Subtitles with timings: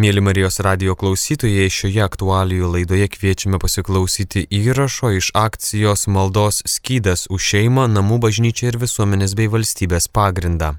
[0.00, 7.48] Mėly Marijos radio klausytojai, šioje aktualijų laidoje kviečiame pasiklausyti įrašo iš akcijos maldos skydas už
[7.50, 10.70] šeimą, namų bažnyčią ir visuomenės bei valstybės pagrindą.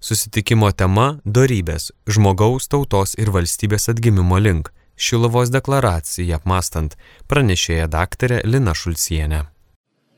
[0.00, 4.72] Susitikimo tema- dorybės- žmogaus, tautos ir valstybės atgimimo link.
[4.96, 6.96] Šilovos deklaracija apmastant
[7.28, 9.42] pranešėja daktarė Lina Šulcienė.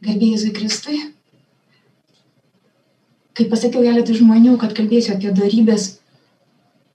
[0.05, 1.01] Gerbėjai Kristui.
[3.35, 6.04] Kai pasakiau keletą žmonių, kad kalbėsiu apie darybės,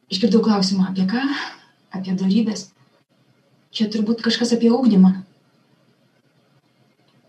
[0.09, 1.23] išgirdau klausimą, apie ką?
[1.95, 2.69] Apie darybės.
[3.73, 5.13] Čia turbūt kažkas apie augdymą.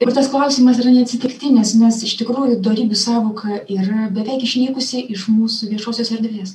[0.00, 5.68] Ir tas klausimas yra neatsitiktinis, nes iš tikrųjų darybių savoka yra beveik išnykusi iš mūsų
[5.74, 6.54] viešosios erdvės.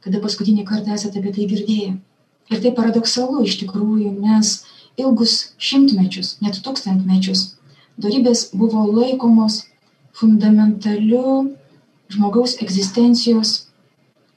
[0.00, 1.90] Kada paskutinį kartą esate apie tai girdėję.
[2.50, 4.54] Ir tai paradoksalu iš tikrųjų, nes
[4.96, 7.58] ilgus šimtmečius, net tūkstantmečius,
[8.00, 9.66] darybės buvo laikomos
[10.16, 11.50] fundamentaliu
[12.10, 13.69] žmogaus egzistencijos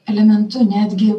[0.09, 1.13] elementu, netgi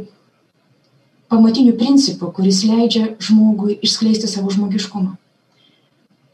[1.29, 5.15] pamatiniu principu, kuris leidžia žmogui išskleisti savo žmogiškumą.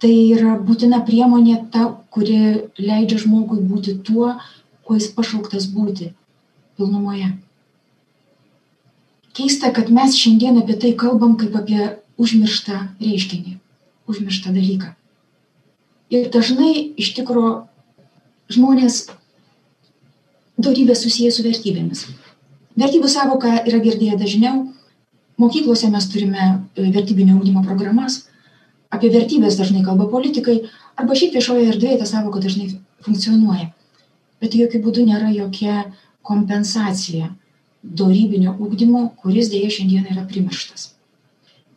[0.01, 4.35] Tai yra būtina priemonė ta, kuri leidžia žmogui būti tuo,
[4.85, 6.13] kuo jis pašauktas būti
[6.77, 7.35] pilnumoje.
[9.37, 13.59] Keista, kad mes šiandien apie tai kalbam kaip apie užmirštą reiškinį,
[14.11, 14.95] užmirštą dalyką.
[16.11, 17.53] Ir dažnai iš tikrųjų
[18.51, 19.05] žmonės
[20.59, 22.09] darybę susiję su vertybėmis.
[22.81, 24.61] Vertybių savoką yra girdėję dažniau.
[25.41, 28.23] Mokyklose mes turime e, vertybinio ūkdymo programas.
[28.91, 30.63] Apie vertybės dažnai kalba politikai.
[30.97, 32.71] Arba šiaip viešoje erdvėje ta savoka dažnai
[33.05, 33.71] funkcionuoja.
[34.41, 35.85] Bet jokių būdų nėra jokia
[36.25, 37.31] kompensacija
[37.83, 40.91] dorybinio ūkdymo, kuris dėja šiandien yra primirštas.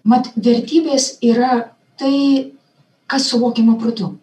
[0.04, 2.52] Mat, vertybės yra tai,
[3.08, 4.14] kas suvokiama protu.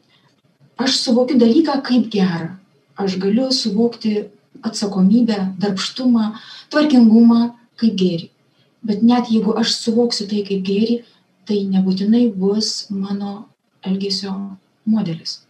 [0.81, 2.55] Aš suvokiu dalyką kaip gerą.
[3.00, 4.28] Aš galiu suvokti
[4.62, 6.33] atsakomybę, darbštumą,
[6.72, 7.41] tvarkingumą
[7.80, 8.28] kaip gėrį.
[8.86, 11.00] Bet net jeigu aš suvoksiu tai kaip gėrį,
[11.48, 13.47] tai nebūtinai bus mano
[13.86, 14.33] elgesio
[14.86, 15.41] modelis.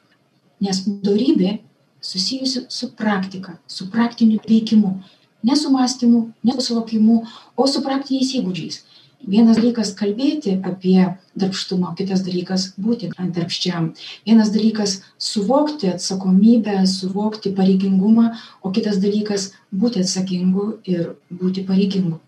[0.61, 1.59] Nes darybė
[2.01, 4.99] susijusi su praktika, su praktiniu veikimu.
[5.43, 7.23] Ne su mąstymu, ne su suvokimu,
[7.57, 8.83] o su praktiniais įgūdžiais
[9.27, 11.05] vienas dalykas kalbėti apie
[11.39, 13.93] darbštumą, kitas dalykas būti darbščiam.
[14.27, 18.31] Vienas dalykas suvokti atsakomybę, suvokti pareigingumą,
[18.63, 22.21] o kitas dalykas būti atsakingu ir būti pareigingu.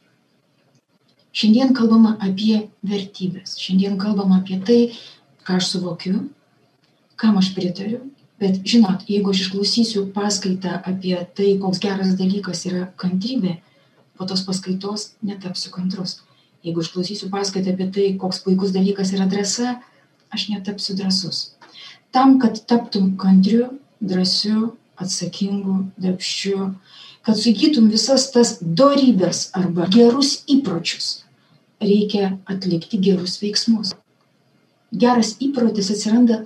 [1.33, 3.57] Šiandien kalbama apie vertybės.
[3.57, 4.81] Šiandien kalbama apie tai,
[5.47, 6.27] ką aš suvokiu,
[7.17, 8.03] kam aš pritariu.
[8.43, 13.61] Bet žinot, jeigu aš išklausysiu paskaitą apie tai, koks geras dalykas yra kantrybė,
[14.19, 16.19] po tos paskaitos netapsiu kantrus
[16.63, 19.81] jeigu išklausysiu paskaitą apie tai, koks puikus dalykas yra drąsa,
[20.33, 21.55] aš netapsiu drąsus.
[22.13, 23.69] Tam, kad taptum kantriu,
[24.01, 26.73] drąsiu, atsakingu, darbščiu,
[27.27, 31.23] kad sugytum visas tas dorybės arba gerus įpročius,
[31.83, 33.95] reikia atlikti gerus veiksmus.
[34.93, 36.43] Geras įprotis atsiranda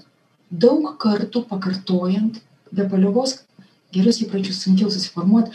[0.50, 2.38] daug kartų pakartojant,
[2.70, 3.40] be paliovos
[3.94, 5.52] gerus įpročius sunkiau susiformuoti,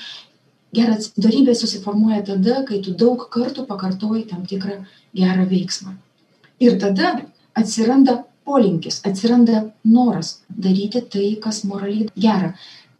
[0.75, 4.81] geras dorybė susiformuoja tada, kai tu daug kartų pakartoji tam tikrą
[5.17, 5.95] gerą veiksmą.
[6.61, 7.13] Ir tada
[7.57, 12.53] atsiranda polinkis, atsiranda noras daryti tai, kas moraliai gera.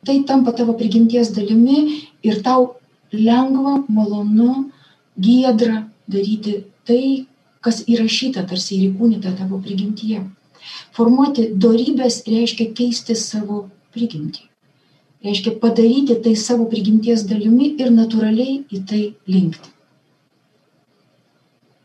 [0.06, 2.76] Tai tampa tavo prigimties dalimi ir tau
[3.14, 4.72] lengva, malonu,
[5.20, 7.28] giedra daryti tai,
[7.62, 10.24] kas įrašyta, tarsi įkūnyta tavo prigimtyje.
[10.98, 14.51] Formuoti dorybės reiškia keisti savo prigimtį
[15.24, 19.70] reiškia padaryti tai savo prigimties dalimi ir natūraliai į tai linkti.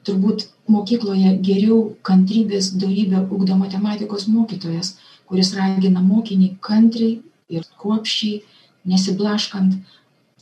[0.07, 4.95] Turbūt mokykloje geriau kantrybės darybę ugdo matematikos mokytojas,
[5.27, 7.21] kuris ragina mokinį kantriai
[7.51, 8.43] ir kruopščiai,
[8.87, 9.79] nesiblaškant,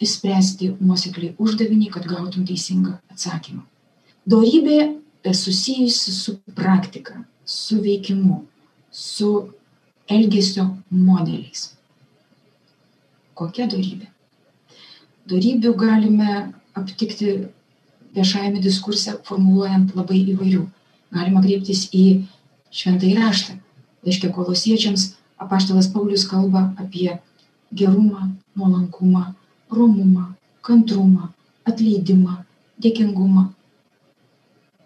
[0.04, 3.62] įspręsti nuosekliai uždavinį, kad gautum teisingą atsakymą.
[4.28, 4.78] Dorybė
[5.32, 8.42] susijusi su praktika, su veikimu,
[8.90, 9.30] su
[10.10, 11.70] elgesio modeliais
[13.38, 14.08] kokia dorybė.
[15.30, 16.30] Dorybių galime
[16.76, 17.34] aptikti
[18.14, 20.64] viešajame diskurse formuluojant labai įvairių.
[21.14, 22.04] Galima kreiptis į
[22.74, 23.58] šventąjį raštą.
[24.04, 27.18] Reiškia, kolosiečiams apaštalas Paulius kalba apie
[27.72, 29.24] gerumą, nuolankumą,
[29.70, 30.26] romumą,
[30.62, 31.30] kantrumą,
[31.64, 32.42] atleidimą,
[32.82, 33.48] dėkingumą.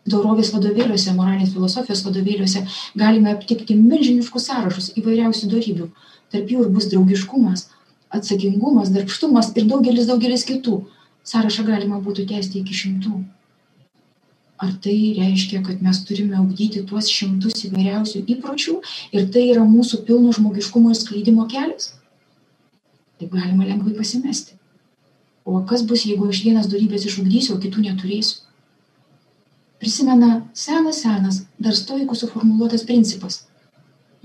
[0.08, 2.62] Dorovės vadovėliuose, moralinės filosofijos vadovėliuose
[2.96, 5.88] galime aptikti milžiniškus sąrašus įvairiausių darybių.
[6.32, 7.66] Tarp jų ir bus draugiškumas,
[8.14, 10.80] atsakingumas, darbštumas ir daugelis, daugelis kitų.
[11.28, 13.18] Sąrašą galima būtų tęsti iki šimtų.
[14.58, 18.78] Ar tai reiškia, kad mes turime augdyti tuos šimtus įvairiausių įpročių
[19.14, 21.92] ir tai yra mūsų pilno žmogiškumo skleidimo kelias?
[23.20, 24.56] Taip galima lengvai pasimesti.
[25.46, 28.48] O kas bus, jeigu aš vienas darybės išugdysiu, o kitų neturėsiu?
[29.78, 33.44] prisimena senas senas, dar stoikų suformuoluotas principas.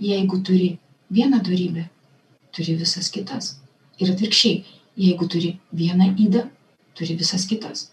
[0.02, 0.78] Jeigu turi
[1.14, 1.88] vieną darybę,
[2.52, 3.54] turi visas kitas.
[4.02, 4.64] Ir atvirkščiai,
[4.98, 6.48] jeigu turi vieną įdą,
[6.98, 7.90] turi visas kitas.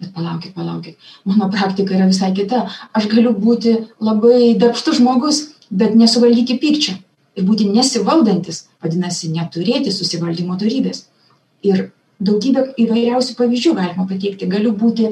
[0.00, 2.64] Bet palaukit, palaukit, mano praktika yra visai kita.
[2.96, 6.96] Aš galiu būti labai darbštus žmogus, bet nesuvaldyti pykčio.
[7.34, 11.06] Ir būti nesivaldantis, vadinasi, neturėti susivaldymo darybės.
[11.66, 11.88] Ir
[12.22, 14.50] daugybę įvairiausių pavyzdžių galima pateikti.
[14.50, 15.10] Galiu būti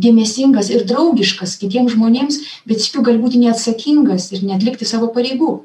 [0.00, 5.60] dėmesingas ir draugiškas kitiems žmonėms, bet spiu gali būti neatsakingas ir netlikti savo pareigų.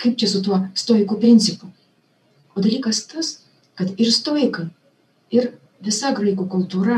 [0.00, 1.68] Kaip čia su tuo stoikų principu?
[2.60, 3.28] O dalykas tas,
[3.72, 4.66] kad ir stoikai,
[5.32, 5.46] ir
[5.80, 6.96] visa graikų kultūra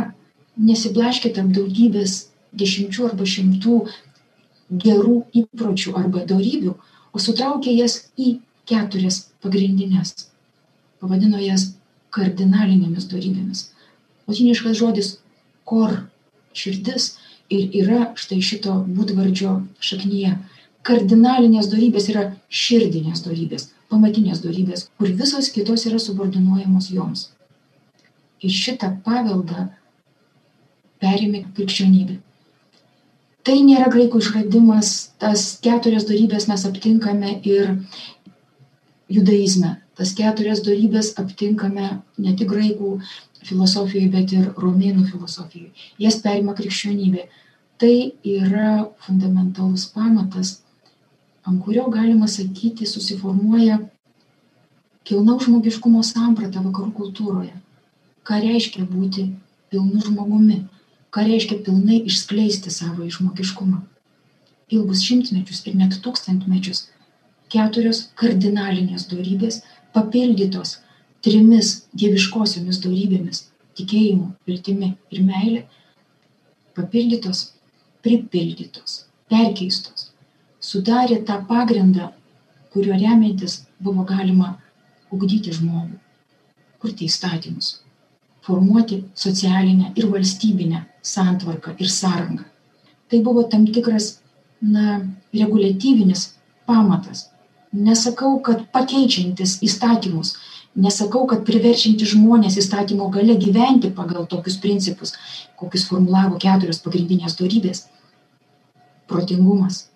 [0.58, 2.14] nesiblaškė tarp daugybės
[2.58, 3.76] dešimčių arba šimtų
[4.84, 6.72] gerų įpročių arba darybių,
[7.14, 10.10] o sutraukė jas į keturias pagrindinės.
[10.98, 11.68] Pavadino jas
[12.10, 13.68] kardinalinėmis darybėmis.
[14.26, 15.12] Latiniškas žodis
[15.62, 15.94] kor
[16.58, 17.12] širdis
[17.54, 20.34] ir yra štai šito būdvardžio šaknyje.
[20.82, 27.28] Kardinalinės darybės yra širdinės darybės, pamatinės darybės, kur visos kitos yra subordinuojamos joms.
[28.42, 29.68] Ir šitą paveldą
[31.02, 32.18] perėmė krikščionybė.
[33.42, 37.72] Tai nėra graikų išradimas, tas keturias darybės mes aptinkame ir
[39.10, 39.76] judaizme.
[39.98, 41.88] Tas keturias darybės aptinkame
[42.22, 42.94] ne tik graikų
[43.46, 45.72] filosofijoj, bet ir romėnų filosofijoj.
[46.00, 47.26] Jas perima krikščionybė.
[47.82, 47.94] Tai
[48.30, 48.72] yra
[49.02, 50.60] fundamentalus pamatas,
[51.46, 53.78] ant kurio galima sakyti susiformuoja
[55.08, 57.54] kilna žmogiškumo samprata vakarų kultūroje.
[58.22, 59.26] Ką reiškia būti
[59.72, 60.60] pilnu žmogumi,
[61.10, 63.80] ką reiškia pilnai išskleisti savo žmogiškumą.
[64.72, 66.86] Ilgus šimtmečius ir net tūkstantmečius
[67.52, 69.60] keturios kardinalinės darybės
[69.96, 70.78] papildytos
[71.26, 73.42] trimis dieviškosiomis dorybėmis-
[73.76, 75.64] tikėjimu, viltimi ir meilė-
[76.78, 77.52] papildytos,
[78.02, 80.11] pripildytos, perkeistos,
[80.62, 82.10] sudarė tą pagrindą,
[82.72, 84.54] kuriuo remiantis buvo galima
[85.12, 85.98] ugdyti žmogų,
[86.80, 87.74] kurti įstatymus,
[88.46, 92.46] formuoti socialinę ir valstybinę santvarką ir sąrangą.
[93.10, 94.22] Tai buvo tam tikras,
[94.62, 95.02] na,
[95.34, 96.32] reguliatyvinis
[96.66, 97.28] pamatas.
[97.72, 100.36] Nesakau, kad pakeičiantis įstatymus,
[100.76, 105.16] nesakau kad priverčiantis žmones įstatymo galia gyventi pagal tokius principus
[105.60, 107.86] kokius formulavo keturios pagrindinės dorybės
[109.08, 109.86] protingumas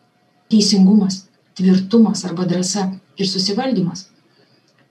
[0.53, 1.25] teisingumas
[1.57, 4.07] tvirtumas arba drąsa ir susivaldymas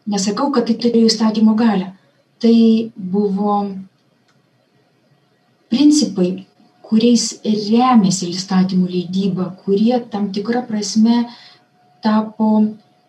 [0.06, 1.92] nesakau kad tai turėjo įstatymo galią
[2.44, 2.58] tai
[2.96, 3.58] buvo
[5.74, 6.32] principai
[6.86, 11.24] kuriais remiasi įstatymų leidyba kurie tam tikra prasme
[12.06, 12.50] tapo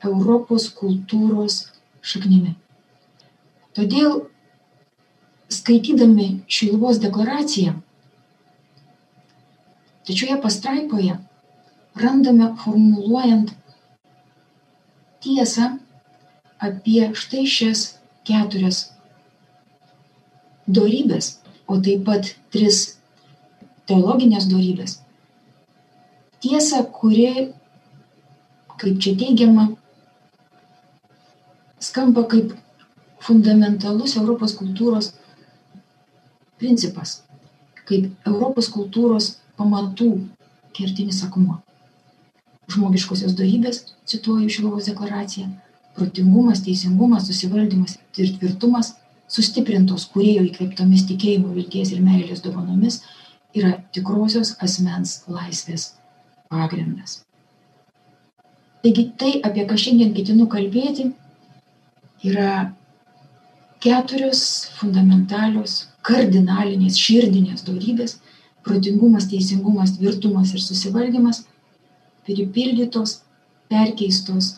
[0.06, 1.66] Europos kultūros
[2.06, 2.54] šaknimi.
[3.76, 4.22] Todėl
[5.52, 7.75] skaitydami Šiluvos deklaraciją,
[10.06, 11.19] trečioje pastraipoje
[11.96, 13.52] randame formuluojant
[15.25, 15.78] tiesą
[16.58, 17.87] apie štai šias
[18.26, 18.82] keturias
[20.66, 21.37] dorybės,
[21.70, 22.98] o taip pat tris
[23.88, 25.00] teologinės dorybės.
[26.43, 27.52] Tiesa, kuri,
[28.76, 29.69] kaip čia teigiama,
[31.82, 32.54] skamba kaip
[33.26, 35.12] fundamentalus Europos kultūros
[36.60, 37.20] principas,
[37.88, 40.10] kaip Europos kultūros pamatų
[40.76, 41.66] kertinis akmuo.
[42.73, 45.51] Žmogiškosios darybės, cituoju Šilovos deklaraciją,
[45.96, 48.94] protingumas, teisingumas, susivaldymas ir tvirtumas,
[49.31, 53.01] sustiprintos kurėjo įkvėptomis tikėjimo, vilties ir meilės dovanomis,
[53.56, 55.93] yra tikrosios asmens laisvės
[56.51, 57.23] pagrindas.
[58.85, 61.08] Taigi tai, apie ką šiandien ketinu kalbėti,
[62.27, 62.51] yra
[63.82, 64.43] keturios
[64.79, 68.19] fundamentalios, kardinalinės, širdinės dorybės-
[68.67, 71.44] protingumas, teisingumas, tvirtumas ir susivaldymas-
[72.27, 73.21] pripildytos,
[73.71, 74.56] perkeistos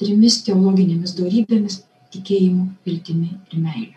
[0.00, 3.96] trimis teologinėmis dorybėmis- tikėjimu, viltimi ir meilė.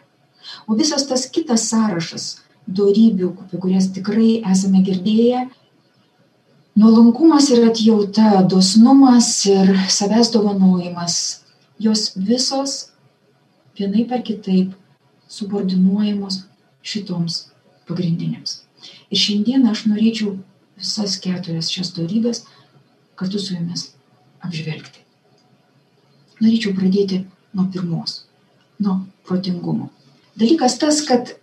[0.68, 5.50] O visas tas kitas sąrašas dorybių, apie kurias tikrai esame girdėję,
[6.76, 11.16] nuolankumas ir atjauta, dosnumas ir savęs dovanojimas,
[11.80, 12.92] jos visos
[13.78, 14.74] vienaip ar kitaip
[15.28, 16.44] subordinuojamos
[16.84, 17.46] šitoms
[17.88, 18.62] pagrindinėms.
[19.12, 20.36] Ir šiandien aš norėčiau
[20.78, 22.44] visas keturias šias darybės
[23.20, 23.90] kartu su jumis
[24.44, 25.04] apžvelgti.
[26.42, 27.22] Norėčiau pradėti
[27.56, 28.26] nuo pirmos,
[28.84, 29.90] nuo protingumo.
[30.36, 31.36] Dalykas tas, kad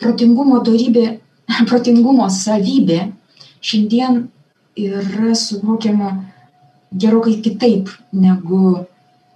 [0.00, 1.20] protingumo darybė,
[1.70, 3.06] protingumo savybė
[3.64, 4.26] šiandien
[4.80, 6.12] yra suvokiama
[6.92, 8.86] gerokai kitaip negu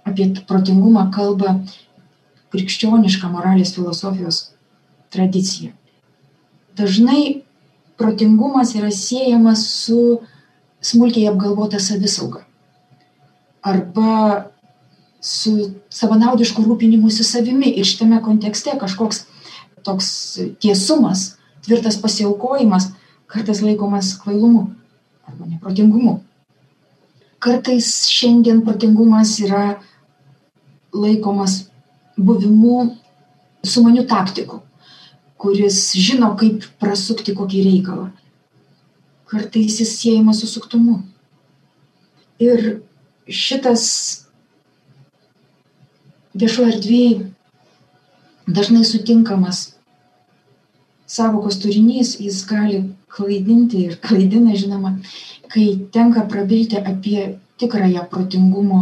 [0.05, 1.57] apie protingumą kalba
[2.53, 4.41] krikščioniška moralės filosofijos
[5.13, 5.73] tradicija.
[6.77, 7.41] Dažnai
[7.99, 10.21] protingumas yra siejamas su
[10.85, 12.45] smulkiai apgalvota savisauga
[13.65, 14.45] arba
[15.25, 19.23] su savanaudišku rūpinimusi savimi ir šitame kontekste kažkoks
[19.85, 20.07] toks
[20.61, 22.91] tiesumas, tvirtas pasiaukojimas
[23.29, 24.67] kartais laikomas kvailumu
[25.25, 26.19] arba neprotingumu.
[27.41, 29.79] Kartais šiandien protingumas yra
[30.93, 31.65] laikomas
[32.17, 32.95] buvimu
[33.65, 34.61] sumaniu taktiku,
[35.41, 38.07] kuris žino, kaip prasukti kokį reikalą.
[39.25, 40.99] Kartais jis siejamas su suktumu.
[42.39, 42.81] Ir
[43.25, 43.85] šitas
[46.35, 47.31] viešo erdvėje
[48.45, 49.63] dažnai sutinkamas
[51.07, 52.83] savokos turinys, jis gali
[53.15, 54.97] klaidinti ir klaidina, žinoma,
[55.49, 58.81] kai tenka prabilti apie tikrąją protingumo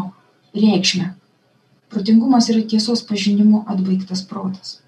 [0.55, 1.11] reikšmę.
[1.93, 4.79] Protingumas yra tiesos pažinimu atbaigtas protas.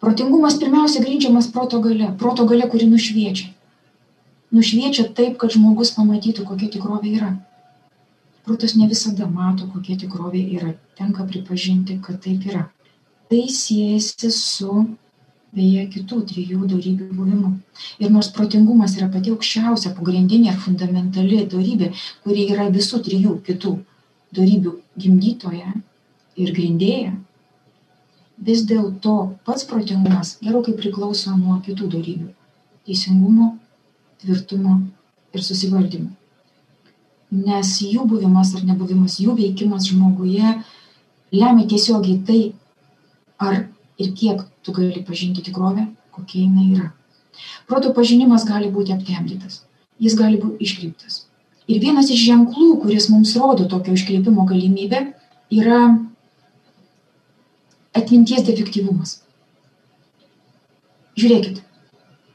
[0.00, 3.52] Protingumas pirmiausia grindžiamas proto gale, proto gale, kuri nušviečia.
[4.52, 7.32] Nušviečia taip, kad žmogus pamatytų, kokia tikrovė yra
[8.44, 10.74] protas ne visada mato, kokia tikrovė yra.
[10.98, 12.66] Tenka pripažinti, kad taip yra.
[13.30, 14.82] Tai siejasi su
[15.52, 17.52] beje kitų trijų darybių buvimu.
[18.00, 21.92] Ir nors protingumas yra pati aukščiausia, pagrindinė ir fundamentali darybė,
[22.24, 23.76] kuri yra visų trijų kitų
[24.36, 25.74] darybių gimdytoja
[26.40, 27.12] ir grindėja,
[28.40, 32.30] vis dėlto pats protingumas gerokai priklauso nuo kitų darybių-
[32.88, 33.58] teisingumo,
[34.22, 34.80] tvirtumo
[35.34, 36.12] ir susivaldymo
[37.32, 40.52] nes jų buvimas ar nebuvimas, jų veikimas žmoguje
[41.32, 42.40] lemia tiesiogiai tai,
[43.40, 43.64] ar
[43.96, 46.90] ir kiek tu gali pažinti tikrovę, kokia jinai yra.
[47.66, 49.62] Proto pažinimas gali būti aptemdytas,
[49.98, 51.24] jis gali būti iškreiptas.
[51.70, 55.06] Ir vienas iš ženklų, kuris mums rodo tokio iškreipimo galimybę,
[55.56, 55.80] yra
[57.96, 59.22] atminties defektyvumas.
[61.16, 61.62] Žiūrėkit,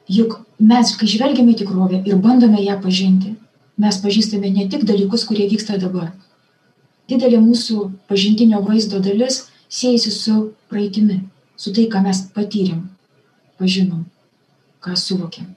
[0.10, 3.36] juk mes, kai žvelgiame į tikrovę ir bandome ją pažinti,
[3.78, 6.12] mes pažįstame ne tik dalykus, kurie vyksta dabar.
[7.08, 10.40] Didelė mūsų pažintinio vaizdo dalis siejasi su
[10.72, 11.22] praeitimi,
[11.56, 12.82] su tai, ką mes patyrėm,
[13.62, 14.04] pažinom,
[14.84, 15.54] ką suvokėm.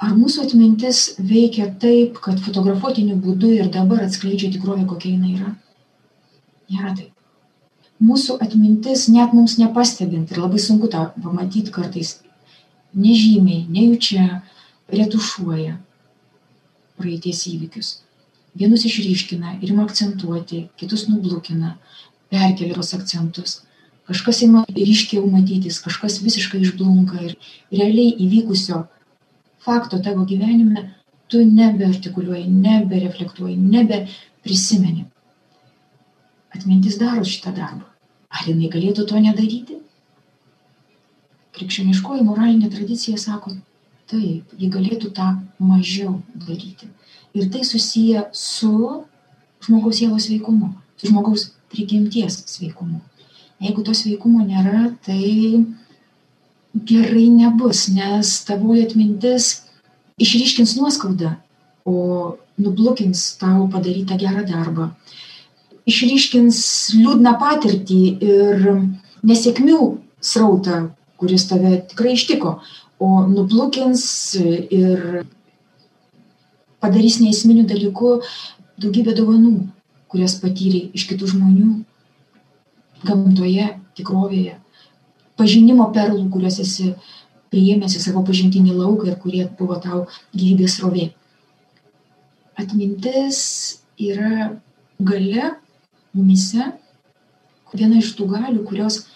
[0.00, 5.50] Ar mūsų atmintis veikia taip, kad fotografuotiniu būdu ir dabar atskleidžia tikrovę, kokia jinai yra?
[6.72, 7.10] Nėra taip.
[8.00, 12.14] Mūsų atmintis net mums nepastebint ir labai sunku tą pamatyti kartais,
[12.94, 14.42] nežymiai, nejučia,
[14.90, 15.76] retušuoja,
[17.00, 17.90] praeities įvykius.
[18.58, 21.76] Vienus išryškina ir ima akcentuoti, kitus nublukina,
[22.30, 23.60] perkelia tos akcentus.
[24.10, 27.36] Kažkas ima ryškiau matytis, kažkas visiškai išblunka ir
[27.70, 28.82] realiai įvykusio
[29.62, 30.88] fakto tavo gyvenime
[31.30, 35.04] tu nebeartikuliuoji, nebereflektuoji, nebeprisimeni.
[36.50, 37.86] Atmintis daro šitą darbą.
[38.30, 39.78] Ar jinai galėtų to nedaryti?
[41.60, 43.54] Krikščioniškoji moralinė tradicija sako,
[44.10, 46.88] taip ji galėtų tą mažiau daryti.
[47.36, 48.72] Ir tai susiję su
[49.62, 53.00] žmogaus sielos sveikumu su žmogaus prigimties sveikumu.
[53.60, 55.64] Jeigu to sveikumo nėra tai
[56.90, 59.48] gerai nebus nes tavoji atmintis
[60.20, 61.34] išryškins nuoskaudą
[61.88, 64.90] o nublukins tau padarytą gerą darbą.
[65.88, 66.60] Išryškins
[66.98, 68.66] liūdną patirtį ir
[69.26, 69.80] nesėkmių
[70.20, 70.82] srautą
[71.20, 72.58] kuris tave tikrai ištiko
[73.00, 74.34] o nublukins
[74.70, 75.24] ir
[76.80, 78.18] padarys neesminiu dalyku
[78.80, 79.54] daugybę dovanų,
[80.12, 81.70] kurias patyrė iš kitų žmonių,
[83.04, 84.58] gamtoje, tikrovėje,
[85.40, 86.90] pažinimo perlų, kuriuos esi
[87.52, 90.04] priėmęs į savo pažintinį lauką ir kurie buvo tau
[90.36, 91.10] gyvybės rovė.
[92.60, 93.40] Atmintis
[93.96, 94.60] yra
[95.00, 95.54] gale
[96.12, 96.68] mumise,
[97.72, 99.06] viena iš tų galių, kurios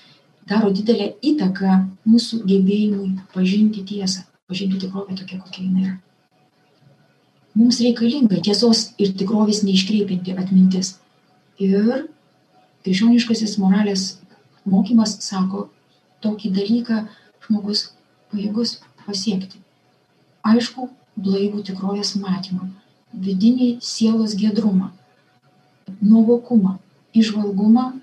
[0.49, 1.77] daro didelę įtaką
[2.09, 5.95] mūsų gebėjimui pažinti tiesą, pažinti tikrovę tokia, kokia jinai yra.
[7.55, 10.97] Mums reikalinga tiesos ir tikrovės neiškreipinti atmintis.
[11.63, 12.09] Ir
[12.85, 14.07] krikščioniškasis moralės
[14.67, 15.69] mokymas sako,
[16.25, 17.05] tokį dalyką
[17.47, 17.87] žmogus
[18.33, 19.61] pajėgus pasiekti.
[20.45, 22.69] Aišku, blaivų tikrovės matymą,
[23.15, 24.91] vidinį sielos gedrumą,
[26.03, 26.79] nuovokumą,
[27.15, 27.94] išvalgumą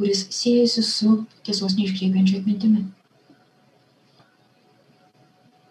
[0.00, 1.10] kuris siejasi su
[1.44, 2.86] tiesos neiškreipiančia atmintimi.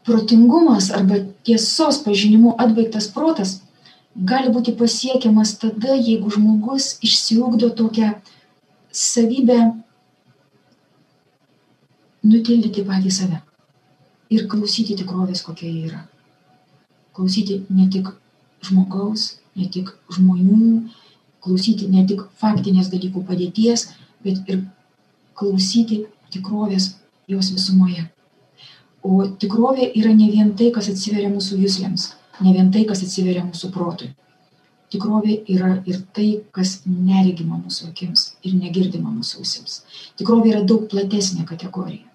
[0.06, 1.18] Protingumas arba
[1.48, 3.56] tiesos pažinimu atbaigtas protas
[4.32, 8.12] gali būti pasiekiamas tada, jeigu žmogus išsiugdo tokią
[8.94, 9.58] savybę
[12.30, 13.40] nutildyti patį save
[14.30, 16.04] ir klausyti tikrovės, kokia jie yra.
[17.18, 18.12] Klausyti ne tik
[18.70, 20.84] žmogaus, ne tik žmonių,
[21.42, 23.88] klausyti ne tik faktinės dalykų padėties,
[24.26, 24.64] bet ir
[25.40, 26.94] klausyti tikrovės
[27.30, 28.08] jos visumoje.
[29.04, 32.10] O tikrovė yra ne vien tai, kas atsiveria mūsų jūslėms,
[32.44, 34.12] ne vien tai, kas atsiveria mūsų protui.
[34.90, 39.84] Tikrovė yra ir tai, kas neregima mūsų akims ir negirdima mūsų ausims.
[40.18, 42.08] Tikrovė yra daug platesnė kategorija.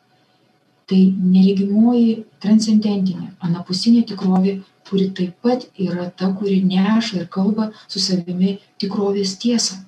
[0.91, 8.03] Tai neregimoji transcendentinė, anapusinė tikrovė, kuri taip pat yra ta, kuri neša ir kalba su
[8.03, 9.79] savimi tikrovės tiesą.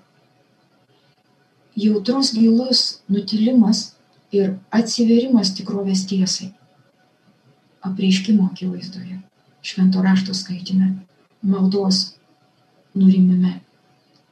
[1.76, 3.92] Jautrus gilus nutilimas
[4.32, 6.48] ir atsiverimas tikrovės tiesai.
[7.84, 9.18] Apreiškimo akivaizdoje,
[9.60, 10.94] švento rašto skaitime,
[11.44, 12.16] maldos
[12.96, 13.60] nurimime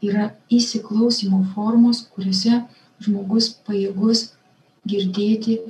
[0.05, 2.63] yra įsiklausimo formos, kuriuose
[3.05, 4.31] žmogus pajėgus
[4.89, 5.61] girdėti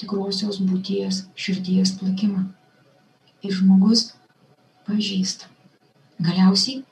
[0.00, 2.48] tikrosios būties širdies plakimą.
[3.44, 4.08] Ir žmogus
[4.88, 5.46] pažįsta.
[6.18, 6.82] Galiausiai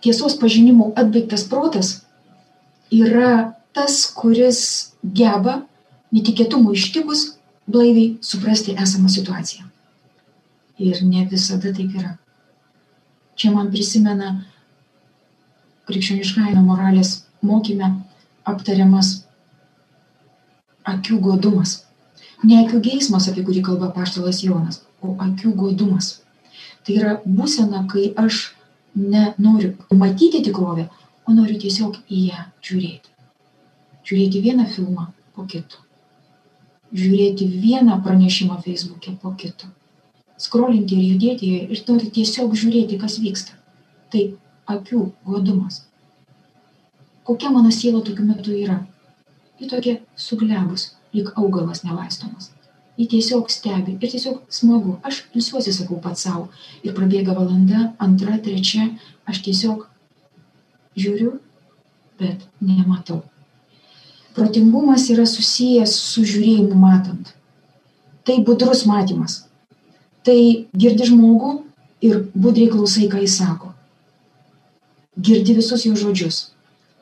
[0.00, 1.96] tiesos pažinimo atbaigtas protas
[2.92, 5.62] yra tas, kuris geba
[6.14, 9.66] netikėtumų ištikus blaiviai suprasti esamą situaciją.
[10.78, 12.16] Ir ne visada taip yra.
[13.36, 14.36] Čia man prisimena
[15.88, 17.90] krikščioniškajame moralės mokyme
[18.48, 19.12] aptariamas
[20.86, 21.82] akių godumas.
[22.44, 26.20] Ne akių geismas, apie kurį kalba paštalas Jonas, o akių godumas.
[26.86, 28.52] Tai yra būsena, kai aš
[28.96, 30.86] nenoriu matyti tikrovę,
[31.26, 33.14] o noriu tiesiog į ją žiūrėti.
[34.06, 35.82] Žiūrėti vieną filmą po kito.
[36.94, 39.72] Žiūrėti vieną pranešimą Facebook'e po kito
[40.36, 43.56] skrolinti ir judėti ir nori tiesiog žiūrėti, kas vyksta.
[44.12, 44.24] Tai
[44.72, 45.84] akių godumas.
[47.26, 48.82] Kokia mano siela tokiu metu yra?
[49.58, 52.52] Ji tokia suglebus, lyg augalas nelaistomas.
[52.96, 54.96] Ji tiesiog stebi ir tiesiog smagu.
[55.04, 56.48] Aš ilsiuosi, sakau pats savo.
[56.84, 58.90] Ir prabėga valanda, antra, trečia,
[59.28, 59.88] aš tiesiog
[60.96, 61.36] žiūriu,
[62.20, 63.22] bet nematau.
[64.36, 67.32] Protingumas yra susijęs su žiūrėjimu matant.
[68.26, 69.46] Tai budrus matymas
[70.26, 71.52] tai girdi žmogų
[72.06, 73.72] ir budriai klausai, ką jis sako.
[75.16, 76.48] Girdi visus jo žodžius.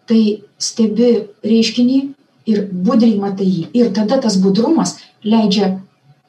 [0.09, 0.21] Tai
[0.61, 1.11] stebi
[1.45, 1.99] reiškinį
[2.53, 3.65] ir budriai matai jį.
[3.81, 5.73] Ir tada tas budrumas leidžia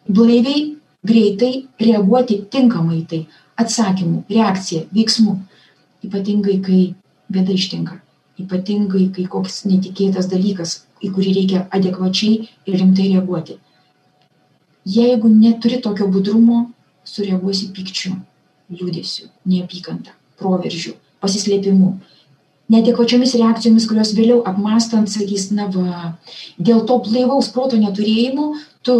[0.07, 0.71] blaiviai,
[1.05, 3.25] greitai reaguoti tinkamai tai.
[3.55, 5.37] Atsakymų, reakcija, veiksmų.
[6.03, 6.79] Ypatingai, kai
[7.31, 7.99] bėda ištinka.
[8.41, 13.59] Ypatingai, kai koks netikėtas dalykas, į kurį reikia adekvačiai ir rimtai reaguoti.
[14.85, 16.65] Jeigu neturi tokio budrumo,
[17.07, 18.11] sureaguosi pykčiu,
[18.73, 21.95] liūdėsiu, neapykanta, proveržiu, pasislėpimu.
[22.73, 26.13] Nedėkočiomis reakcijomis, kurios vėliau apmastant sakys, na va,
[26.57, 28.95] dėl to blaivaus proto neturėjimo tu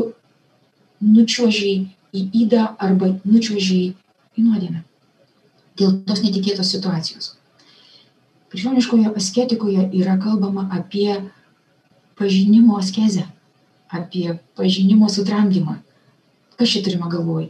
[1.01, 1.79] nučiuožiai
[2.15, 3.93] į įdą arba nučiuožiai
[4.38, 4.83] į nuodėmę.
[5.79, 7.33] Dėl tos netikėtos situacijos.
[8.55, 11.19] Krikščioniškoje asketikoje yra kalbama apie
[12.15, 13.27] pažinimo askezę,
[13.91, 15.75] apie pažinimo sutramdymą.
[16.55, 17.49] Kas čia turima galvoj?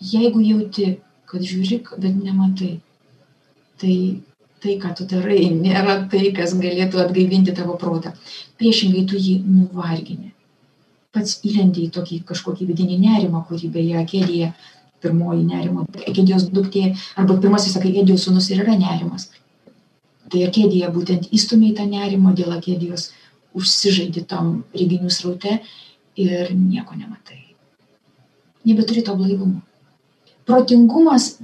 [0.00, 0.96] jeigu jauti,
[1.28, 2.80] kad žiūri, bet nematai,
[3.80, 3.94] tai
[4.60, 8.10] tai, ką tu darai, nėra tai, kas galėtų atgaivinti tavo protą.
[8.60, 10.34] Priešingai tu jį nuvargini.
[11.16, 14.50] Pats įlendi į tokį kažkokį vidinį nerimą, kurį beje Akedija,
[15.00, 19.30] pirmoji nerimo, Akedijos duktė, arba pirmasis, Akedijos sūnus ir yra nerimas.
[20.30, 23.10] Tai Akedija būtent įstumė į tą nerimą, dėl Akedijos
[23.58, 25.58] užsižaidži tam reginių sraute
[26.20, 27.42] ir nieko nematai.
[28.68, 29.64] Nebeturi to blaivumo
[30.50, 31.38] protingumas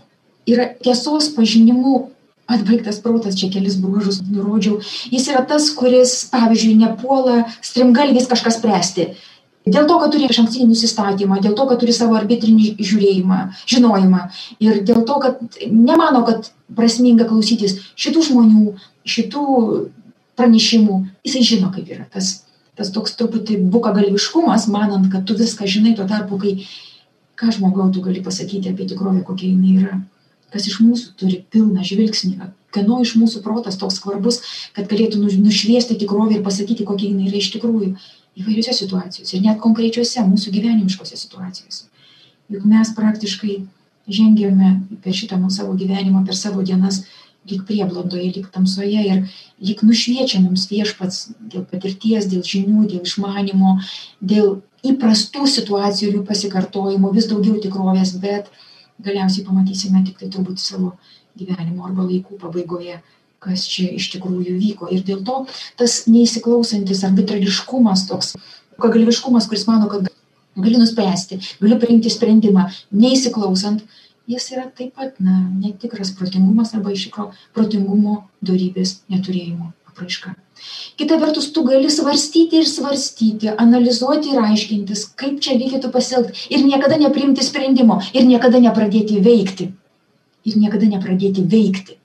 [0.46, 2.10] yra tiesos pažinimu
[2.46, 4.78] atbaigtas protas, čia kelis bruožus nurodžiau.
[5.10, 9.08] Jis yra tas, kuris, pavyzdžiui, nepuola strimgalviais kažką spręsti.
[9.66, 14.20] Dėl to, kad turi iš ankstinį nusistatymą, dėl to, kad turi savo arbitrinį žiūrėjimą, žinojimą
[14.62, 19.46] ir dėl to, kad nemano, kad prasminga klausytis šitų žmonių, šitų
[20.38, 22.06] pranešimų, jisai žino, kaip yra.
[22.12, 22.44] Tas,
[22.78, 26.60] tas toks truputį bukagalviškumas, manant, kad tu viską žinai, tuo tarpu, kai
[27.36, 29.98] ką žmogau tu gali pasakyti apie tikrovę, kokia jinai yra.
[30.54, 34.38] Kas iš mūsų turi pilną žvilgsnį, kieno iš mūsų protas toks svarbus,
[34.76, 37.96] kad galėtų nu, nušviesti tikrovę ir pasakyti, kokia jinai yra iš tikrųjų
[38.36, 41.86] įvairiose situacijose, net konkrečiose mūsų gyvenimiškose situacijose.
[42.52, 43.60] Juk mes praktiškai
[44.06, 44.72] žengėme
[45.02, 47.02] per šitą mūsų savo gyvenimą, per savo dienas,
[47.46, 49.24] lyg prieblandoje, lyg tamsoje ir
[49.62, 53.76] lyg nušviečia mums viešpats dėl patirties, dėl žinių, dėl išmanimo,
[54.20, 58.50] dėl įprastų situacijų ir jų pasikartojimo, vis daugiau tikrovės, bet
[59.02, 60.96] galiausiai pamatysime tik tai turbūt savo
[61.38, 62.98] gyvenimo arba laikų pabaigoje,
[63.46, 64.90] kas čia iš tikrųjų vyko.
[64.92, 65.44] Ir dėl to
[65.80, 68.34] tas neįsiklausantis arbitrariškumas, toks
[68.82, 70.10] galviškumas, kuris mano, kad
[70.56, 73.84] gali nuspręsti, gali priimti sprendimą, neįsiklausant,
[74.26, 80.34] jis yra taip pat na, netikras protingumas arba iš tikrųjų protingumo darybės neturėjimo apraiška.
[80.96, 86.64] Kita vertus, tu gali svarstyti ir svarstyti, analizuoti ir aiškintis, kaip čia reikėtų pasielgti ir
[86.64, 89.70] niekada neprimti sprendimo ir niekada nepradėti veikti.
[90.46, 91.98] Ir niekada nepradėti veikti.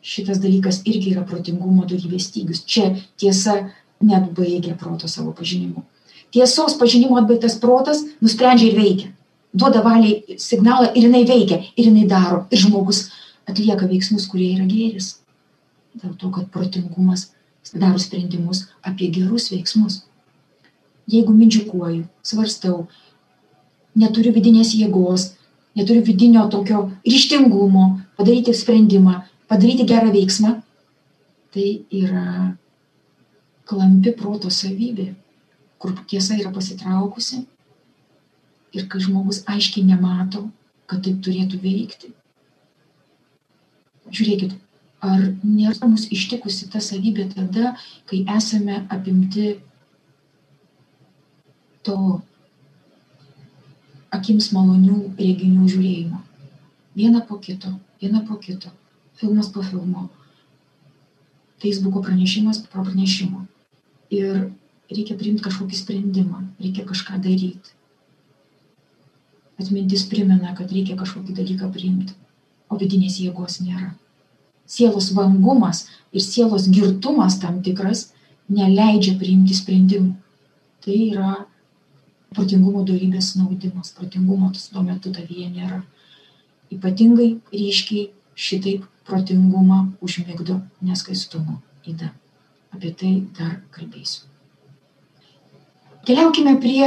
[0.00, 2.64] Šitas dalykas irgi yra protingumo darybės stygius.
[2.64, 3.56] Čia tiesa
[4.00, 5.84] net baigia proto savo pažinimu.
[6.32, 9.08] Tiesos pažinimo atbaigtas protas nusprendžia ir veikia.
[9.52, 13.08] Duoda valiai signalą ir jinai veikia, ir jinai daro, ir žmogus
[13.50, 15.16] atlieka veiksmus, kurie yra gėris.
[15.98, 17.32] Dėl to, kad protingumas
[17.74, 20.04] daro sprendimus apie gerus veiksmus.
[21.10, 22.84] Jeigu mindžiukuoju, svarstau,
[23.98, 25.32] neturiu vidinės jėgos,
[25.74, 27.86] neturiu vidinio tokio ryštingumo
[28.16, 30.54] padaryti sprendimą, padaryti gerą veiksmą,
[31.50, 32.54] tai yra
[33.66, 35.10] klampi proto savybė,
[35.82, 37.42] kur tiesa yra pasitraukusi
[38.76, 40.44] ir kai žmogus aiškiai nemato,
[40.86, 42.12] kad taip turėtų veikti.
[44.10, 44.54] Žiūrėkit,
[45.06, 47.74] ar nėra mus ištikusi ta savybė tada,
[48.10, 49.56] kai esame apimti
[51.86, 51.96] to
[54.14, 56.20] akims malonių reginių žiūrėjimo.
[56.98, 58.70] Vieną po kito, vieną po kito,
[59.20, 60.08] filmas po filmo,
[61.60, 63.44] Facebook'o pranešimas po pranešimo.
[64.10, 64.48] Ir
[64.90, 67.76] reikia priimti kažkokį sprendimą, reikia kažką daryti.
[69.60, 72.16] Atmintis primena, kad reikia kažkokį dalyką priimti,
[72.72, 73.92] o vidinės jėgos nėra
[74.70, 78.10] sielos vangumas ir sielos girtumas tam tikras
[78.50, 80.14] neleidžia priimti sprendimų.
[80.80, 81.32] Tai yra
[82.34, 83.90] protingumo darybės naudimas.
[83.96, 85.82] Protingumo tuo metu tavyje nėra.
[86.70, 88.08] Ypatingai ryškiai
[88.40, 91.60] šitaip protingumą užmigdo neskaistumo
[91.92, 92.10] įda.
[92.70, 94.26] Apie tai dar kalbėsiu.
[96.06, 96.86] Keliaukime prie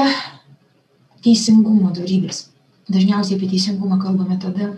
[1.24, 2.48] teisingumo darybės.
[2.90, 4.74] Dažniausiai apie teisingumą kalbame tada,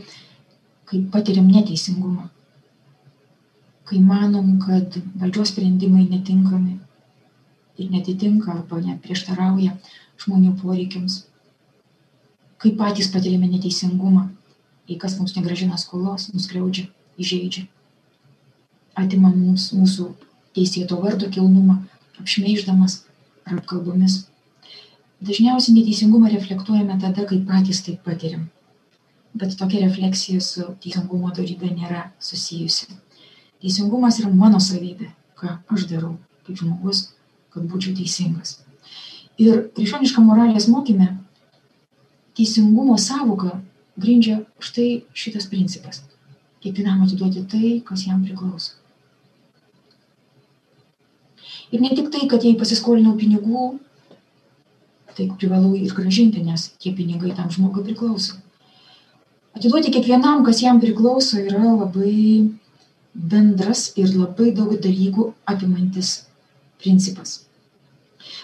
[0.89, 2.29] kai patiriam neteisingumą
[3.85, 6.79] kai manom, kad valdžios sprendimai netinkami
[7.77, 9.75] ir netitinka arba net prieštarauja
[10.23, 11.25] žmonių poreikiams,
[12.57, 14.29] kai patys patiriame neteisingumą,
[14.89, 16.87] jei kas mums negražina skolos, nuskriaudžia,
[17.21, 17.65] įžeidžia,
[18.95, 20.11] atima mums mūsų
[20.55, 21.81] teisėto vardo kilnumą,
[22.21, 23.01] apšmeiždamas
[23.45, 24.25] ar apkalbomis.
[25.25, 28.47] Dažniausiai neteisingumą reflektuojame tada, kai patys tai patiriam.
[29.35, 32.87] Bet tokia refleksija su teisingumo darybė nėra susijusi.
[33.63, 37.09] Teisingumas yra mano savybė, ką aš darau kaip žmogus,
[37.51, 38.59] kad būčiau teisingas.
[39.41, 41.09] Ir krikščioniška moralės mokyme
[42.37, 43.57] teisingumo savoka
[43.99, 46.01] grindžia štai šitas principas.
[46.63, 48.75] Kiekvienam atiduoti tai, kas jam priklauso.
[51.73, 53.75] Ir ne tik tai, kad jei pasiskolinau pinigų,
[55.15, 58.37] tai privalau ir gražinti, nes tie pinigai tam žmogui priklauso.
[59.55, 62.51] Atiduoti kiekvienam, kas jam priklauso, yra labai
[63.15, 66.25] bendras ir labai daug dalykų apimantis
[66.83, 67.45] principas.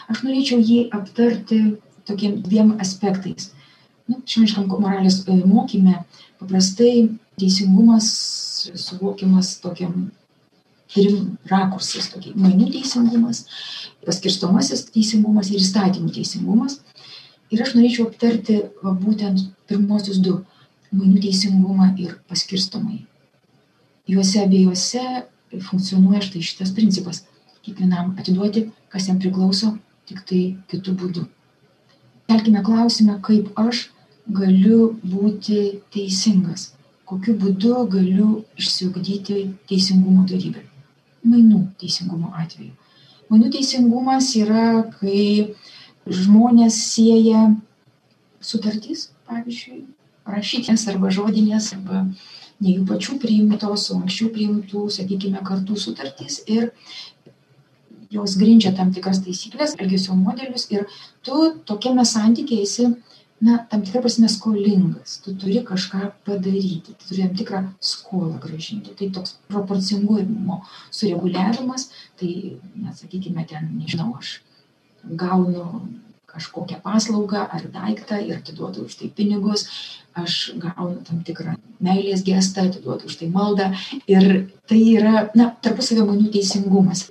[0.08, 1.60] Aš norėčiau jį aptarti
[2.08, 3.52] tokiem dviem aspektais.
[4.12, 6.02] Nu, Šveniškam moralės e, mokyme
[6.42, 8.10] paprastai teisingumas
[8.86, 10.10] suvokiamas tokiam
[10.92, 12.10] trim rakursais.
[12.14, 13.46] Tokie mainų teisingumas,
[14.06, 16.82] paskirstomasis teisingumas ir įstatymų teisingumas.
[17.52, 20.42] Ir aš norėčiau aptarti va, būtent pirmosius du-
[20.98, 23.06] mainų teisingumą ir paskirstomąjį
[24.12, 25.04] juose abiejuose
[25.70, 27.24] funkcionuoja štai šitas principas.
[27.62, 29.76] Kiekvienam atiduoti, kas jam priklauso,
[30.10, 31.26] tik tai kitų būdų.
[32.32, 33.90] Kelkime klausimą, kaip aš
[34.28, 36.72] galiu būti teisingas,
[37.06, 38.30] kokiu būdu galiu
[38.60, 40.64] išsiugdyti teisingumo darybę.
[41.24, 42.74] Mainų teisingumo atveju.
[43.32, 45.54] Mainų teisingumas yra, kai
[46.08, 47.50] žmonės sieja
[48.42, 49.84] sutartys, pavyzdžiui,
[50.28, 52.06] rašytinės arba žodinės, arba
[52.62, 56.72] ne jų pačių priimtos, o anksčiau priimtų, sakykime, kartų sutartys ir
[58.12, 60.88] jos grindžia tam tikras taisyklės, elgesio modelius ir
[61.26, 62.90] tu tokiame santykėje esi,
[63.42, 68.94] na, tam tikrą prasme skolingas, tu turi kažką padaryti, tu turi tam tikrą skolą gražinti.
[68.98, 70.62] Tai toks proporcingumo
[70.94, 71.90] sureguliavimas,
[72.22, 74.40] tai, na, sakykime, ten, nežinau, aš
[75.04, 75.66] gaunu
[76.32, 79.66] kažkokią paslaugą ar daiktą ir atiduodu už tai pinigus,
[80.16, 83.72] aš gaunu tam tikrą meilės gestą, atiduodu už tai maldą
[84.08, 87.10] ir tai yra, na, tarpusavio mainų teisingumas.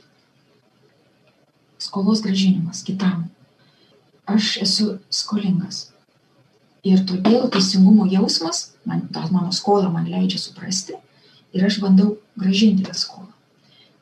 [1.81, 3.27] Skolos gražinimas kitam.
[4.31, 5.89] Aš esu skolingas.
[6.87, 10.97] Ir todėl teisingumo jausmas, man, ta mano skola man leidžia suprasti
[11.53, 13.29] ir aš bandau gražinti tą skolą.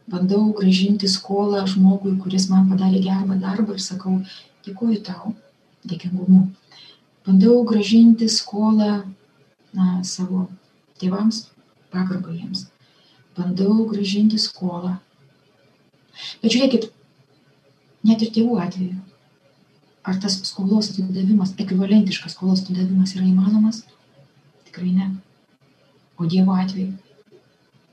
[0.08, 4.20] Bandau gražinti skolą žmogui, kuris man padarė gerą darbą ir sakau,
[4.66, 5.34] dėkoju tau
[5.88, 6.46] dėkingumu.
[7.26, 9.02] Bandau gražinti skolą
[9.74, 10.46] na, savo
[11.00, 11.48] tėvams,
[11.92, 12.68] pagarbą jiems.
[13.36, 14.96] Bandau gražinti skolą
[16.42, 16.88] Bet žiūrėkit,
[18.08, 18.96] net ir tėvų atveju,
[20.04, 23.82] ar tas skolos atidavimas, ekvivalentiškas skolos atidavimas yra įmanomas?
[24.68, 25.10] Tikrai ne.
[26.18, 26.94] O Dievo atveju,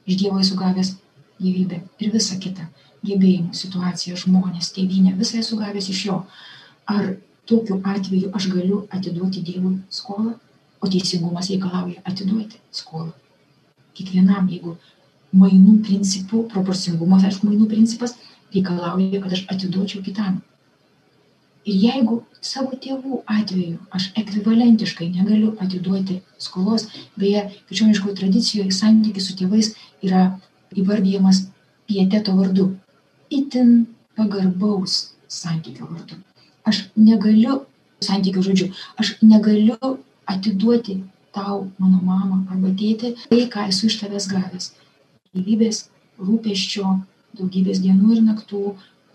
[0.06, 0.96] iš Dievo esu gavęs
[1.42, 2.70] gyvybę ir visa kita,
[3.06, 6.22] gebėjimų, situacija, žmonės, tėvynė, visai esu gavęs iš jo.
[6.90, 7.16] Ar
[7.50, 10.36] tokiu atveju aš galiu atiduoti Dievui skolą,
[10.82, 13.12] o teisingumas reikalauja atiduoti skolą.
[13.96, 14.76] Kiekvienam, jeigu
[15.36, 18.16] mainų principų, proporcingumas, aišku, mainų principas
[18.54, 20.42] reikalauja, kad aš atiduočiau kitam.
[21.66, 26.86] Jeigu savo tėvų atveju aš ekvivalentiškai negaliu atiduoti skolos,
[27.18, 29.72] beje, krikščioniškoje tradicijoje santykis su tėvais
[30.06, 30.28] yra
[30.78, 31.48] įvardyjamas
[31.90, 32.70] pieteto vardu,
[33.34, 33.76] itin
[34.18, 35.02] pagarbaus
[35.42, 36.22] santykio vardu
[36.66, 37.62] aš negaliu
[38.02, 39.92] santykio žodžiu, aš negaliu
[40.26, 41.00] atiduoti
[41.36, 44.72] tau, mano mama arba tėti, tai, ką esu iš tavęs gavęs.
[45.36, 45.86] Gyvybės,
[46.20, 46.86] rūpeščio,
[47.38, 48.62] daugybės dienų ir naktų,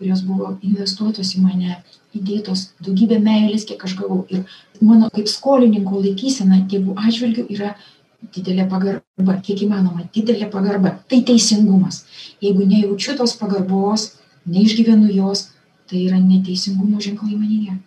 [0.01, 1.77] kurios buvo investuotos į mane,
[2.17, 4.23] įdėtos daugybė meilės, kiek aš gavau.
[4.33, 4.43] Ir
[4.81, 7.75] mano kaip skolininko laikysena tėvų atžvilgių yra
[8.33, 10.95] didelė pagarba, kiek įmanoma, didelė pagarba.
[11.09, 12.03] Tai teisingumas.
[12.41, 14.11] Jeigu nejaučiu tos pagarbos,
[14.49, 15.51] neišgyvenu jos,
[15.89, 17.77] tai yra neteisingumo ženklai manyje.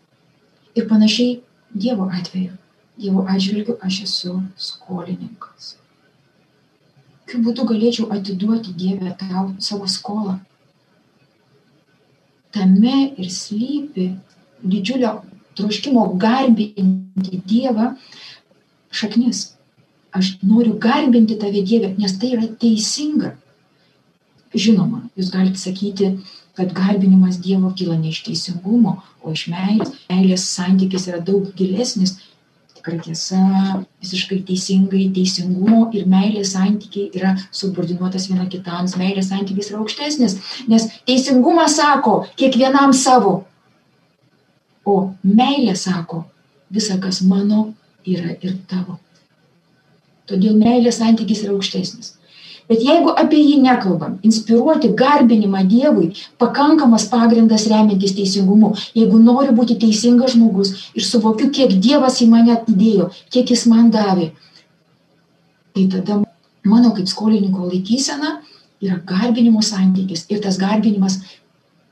[0.78, 1.40] Ir panašiai
[1.74, 2.52] Dievo atveju.
[2.94, 5.74] Dievo atžvilgiu aš esu skolininkas.
[7.26, 10.36] Kaip būtų galėčiau atiduoti Dievę tau savo skolą?
[12.54, 14.12] Tame ir slypi
[14.62, 15.16] didžiulio
[15.58, 17.94] troškimo garbinti Dievą
[18.94, 19.50] šaknis.
[20.14, 23.32] Aš noriu garbinti tave Dievę, nes tai yra teisinga.
[24.54, 26.12] Žinoma, jūs galite sakyti,
[26.54, 29.90] kad garbinimas Dievo kyla ne iš teisingumo, o iš meilės.
[30.10, 32.14] Meilės santykis yra daug gilesnis.
[32.84, 33.38] Tikrai tiesa,
[34.04, 40.34] visiškai teisingai, teisingumo ir meilės santykiai yra subordinuotas viena kitams, meilės santykis yra aukštesnis,
[40.68, 43.38] nes teisingumas sako kiekvienam savo,
[44.84, 46.26] o meilė sako,
[46.68, 47.70] visa kas mano
[48.04, 48.98] yra ir tavo.
[50.28, 52.18] Todėl meilės santykis yra aukštesnis.
[52.68, 58.72] Bet jeigu apie jį nekalbam, inspiruoti garbinimą Dievui, pakankamas pagrindas remiantis teisingumu.
[58.96, 63.90] Jeigu noriu būti teisingas žmogus ir suvokiu, kiek Dievas į mane įdėjo, kiek jis man
[63.92, 64.30] davė,
[65.76, 66.22] tai tada
[66.64, 68.38] mano kaip skolininko laikysena
[68.84, 71.18] yra garbinimo santykis ir tas garbinimas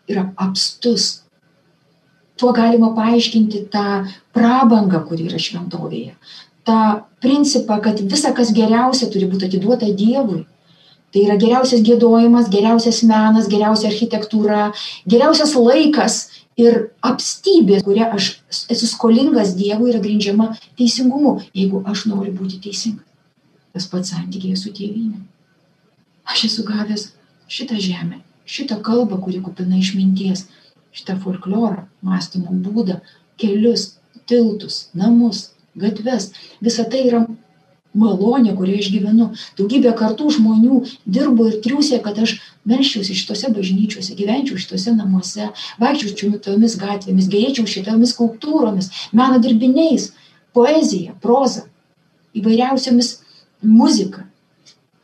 [0.08, 1.18] yra apstus.
[2.40, 6.14] Tuo galima paaiškinti tą prabangą, kuri yra šventovėje.
[6.64, 10.46] Ta principą, kad visa, kas geriausia, turi būti atiduota Dievui
[11.12, 14.72] tai yra geriausias giedojimas geriausias menas geriausia architektūra
[15.06, 16.18] geriausias laikas
[16.60, 16.78] ir
[17.12, 18.34] apstybė kuria aš
[18.72, 23.08] esu skolingas dievui yra grindžiama teisingumu jeigu aš noriu būti teisingas
[23.72, 25.22] tas pats santykyje su tėvyne.
[26.28, 27.08] Aš esu gavęs
[27.52, 28.20] šitą žemę
[28.52, 30.46] šitą kalbą kuri kupina išminties
[30.92, 32.98] šitą folklorą mąstymo būdą
[33.40, 33.94] kelius
[34.28, 36.30] tiltus namus gatves.
[36.60, 37.22] Visa tai yra
[37.98, 39.28] malonė, kurią aš gyvenu.
[39.58, 45.50] Daugybė kartų žmonių dirbo ir triūsė, kad aš melščiausi šitose bažnyčiose, gyvenčiau šitose namuose,
[45.82, 50.10] vaikščiočiau tomis gatvėmis, gerėčiau šitomis skulptūromis, meno dirbiniais,
[50.56, 51.66] poezija, proza,
[52.38, 53.16] įvairiausiamis
[53.62, 54.26] muzika,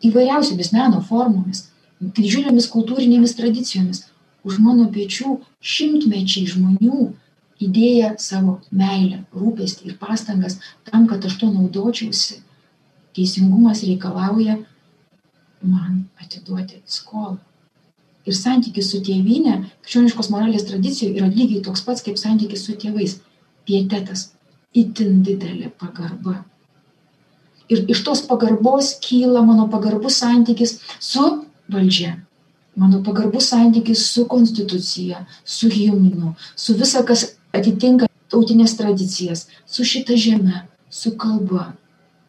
[0.04, 1.66] įvairiausiamis meno formomis,
[2.00, 4.06] didžiulėmis kultūrinėmis tradicijomis.
[4.46, 7.08] Už mano pečių šimtmečiai žmonių
[7.58, 12.38] įdėję savo meilę, rūpestį ir pastangas tam, kad aš to naudočiausi
[13.18, 14.58] teisingumas reikalauja
[15.62, 17.38] man atiduoti skolą.
[18.28, 23.16] Ir santykis su tėvynė, krikščioniškos moralės tradicijoje yra lygiai toks pats kaip santykis su tėvais.
[23.68, 24.28] Pietetas,
[24.76, 26.42] itin didelė pagarba.
[27.72, 31.24] Ir iš tos pagarbos kyla mano pagarbus santykis su
[31.72, 32.14] valdžia.
[32.78, 37.26] Mano pagarbus santykis su konstitucija, su himnu, su visa, kas
[37.56, 41.72] atitinka tautinės tradicijas, su šita žeme, su kalba,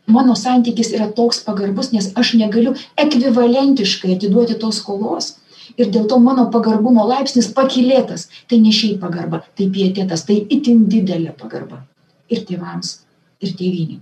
[0.10, 5.36] mano santykis yra toks pagarbus, nes aš negaliu ekvivalentiškai atiduoti tos skolos.
[5.78, 8.28] Ir dėl to mano pagarbumo laipsnis pakilėtas.
[8.50, 11.84] Tai ne šiaip pagarba, tai pietėtas, tai itin didelė pagarba.
[12.30, 12.96] Ir tėvams,
[13.40, 14.02] ir tėviniai.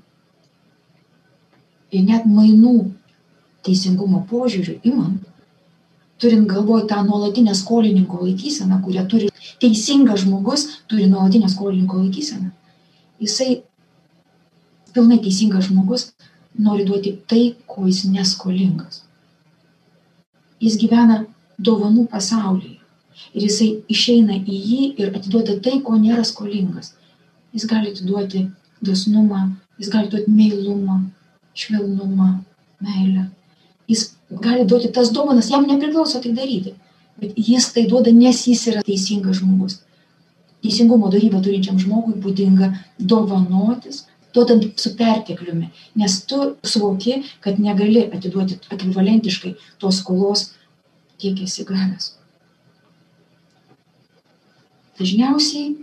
[1.92, 2.78] Ir net mainų
[3.68, 5.22] teisingumo požiūrių imant,
[6.20, 9.30] turint galvoj tą nuolatinę skolininko laikyseną, kurią turi
[9.62, 12.50] teisingas žmogus, turi nuolatinę skolininko laikyseną.
[13.22, 13.62] Jisai
[14.98, 16.10] pilnai teisingas žmogus
[16.58, 19.04] nori duoti tai, ko jis neskolingas.
[20.64, 21.22] Jis gyvena
[21.62, 22.78] dovanų pasaulyje
[23.34, 26.96] ir jisai išeina į jį ir atiduoda tai, ko nėra skolingas.
[27.54, 28.48] Jis gali atiduoti
[28.82, 29.44] dosnumą,
[29.78, 31.00] jis gali duoti meilumą,
[31.58, 32.30] švelnumą,
[32.82, 33.28] meilę.
[33.90, 36.74] Jis gali duoti tas dovanas, jam nepriklauso tai daryti.
[37.18, 39.80] Bet jis tai duoda, nes jis yra teisingas žmogus.
[40.62, 44.06] Teisingumo darybę turinčiam žmogui būdinga dovanotis,
[44.38, 50.52] duodant su pertekliumi, nes tu suvoki, kad negali atiduoti ekvivalentiškai tos skolos,
[51.18, 52.14] kiek esi gavęs.
[54.98, 55.76] Dažniausiai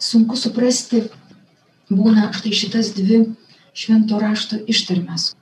[0.00, 1.06] sunku suprasti
[1.92, 3.22] būna štai šitas dvi
[3.76, 5.32] švento rašto ištarmes.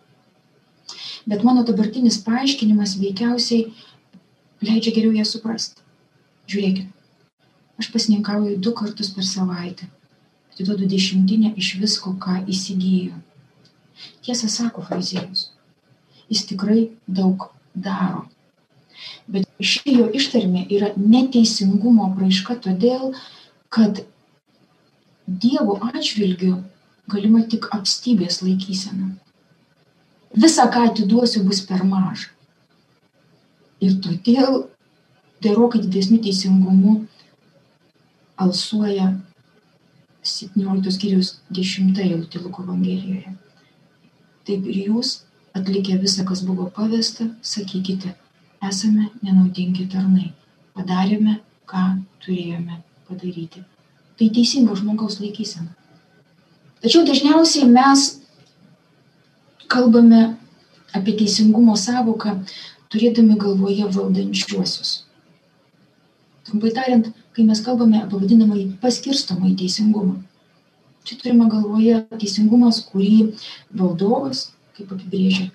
[1.29, 3.68] Bet mano dabartinis paaiškinimas veikiausiai
[4.64, 5.85] leidžia geriau ją suprasti.
[6.48, 6.88] Žiūrėkit,
[7.83, 9.90] aš pasininkauju du kartus per savaitę.
[10.59, 13.14] Atiduodu dešimtinę iš visko, ką įsigyju.
[14.27, 15.53] Tiesą sako fariziejus.
[16.27, 17.44] Jis tikrai daug
[17.79, 18.25] daro.
[19.31, 23.14] Bet ši jo ištarmė yra neteisingumo apraiška todėl,
[23.71, 24.03] kad
[25.29, 26.57] Dievo atžvilgiu
[27.07, 29.12] galima tik apstybės laikysena.
[30.35, 32.33] Visa, ką atiduosiu, bus per maža.
[33.79, 34.64] Ir todėl
[35.38, 36.99] gerokai didesniu teisingumu
[38.35, 39.12] alsuoja
[40.28, 43.34] 17 skyrius 10 eilutė Luko Evangelijoje.
[44.48, 45.14] Taip ir jūs,
[45.56, 48.14] atlikę visą, kas buvo pavesta, sakykite,
[48.68, 50.30] esame nenaudingi tarnai.
[50.76, 51.84] Padarėme, ką
[52.24, 53.64] turėjome padaryti.
[54.18, 55.72] Tai teisinga žmogaus laikysena.
[56.82, 58.06] Tačiau dažniausiai mes
[59.68, 60.22] kalbame
[60.94, 62.38] apie teisingumo savoką,
[62.92, 64.92] turėdami galvoje valdančiuosius.
[66.48, 70.16] Trumpai tariant, kai mes kalbame apie vadinamąjį paskirstomąjį teisingumą,
[71.07, 73.29] čia turime galvoje teisingumas, kurį
[73.79, 75.46] valdovas, kaip apibrėžia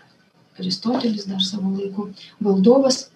[0.59, 2.07] Aristotelis dar savo laiku,
[2.47, 3.09] valdovas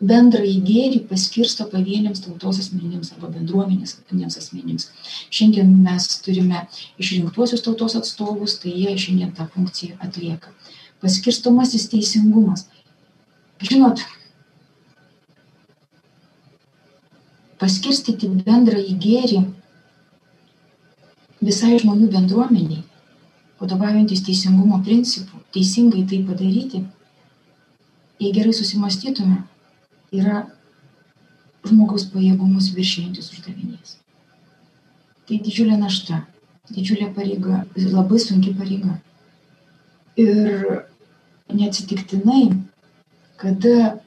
[0.00, 4.88] bendrąjį gėrį paskirsto pavieniams tautos asmenims arba bendruomenės asmenims.
[5.30, 6.64] Šiandien mes turime
[6.98, 10.50] išrinktuosius tautos atstovus, tai jie šiandien tą funkciją atlieka.
[11.04, 12.66] Paskirstomasis teisingumas.
[13.60, 14.02] Žinot,
[17.60, 19.40] paskirstyti bendrąjį gėrį
[21.44, 22.84] visai žmonių bendruomeniai
[23.60, 26.84] vadovaujantis teisingumo principu, teisingai tai padaryti,
[28.20, 29.42] jei gerai susimastytume,
[30.16, 30.46] yra
[31.68, 33.98] žmogaus pajėgumus viršijantis uždavinys.
[35.28, 36.22] Tai didžiulė našta,
[36.72, 38.96] didžiulė pareiga, labai sunki pareiga.
[40.16, 40.86] Ir
[41.52, 42.48] neatsitiktinai,
[43.40, 44.00] kada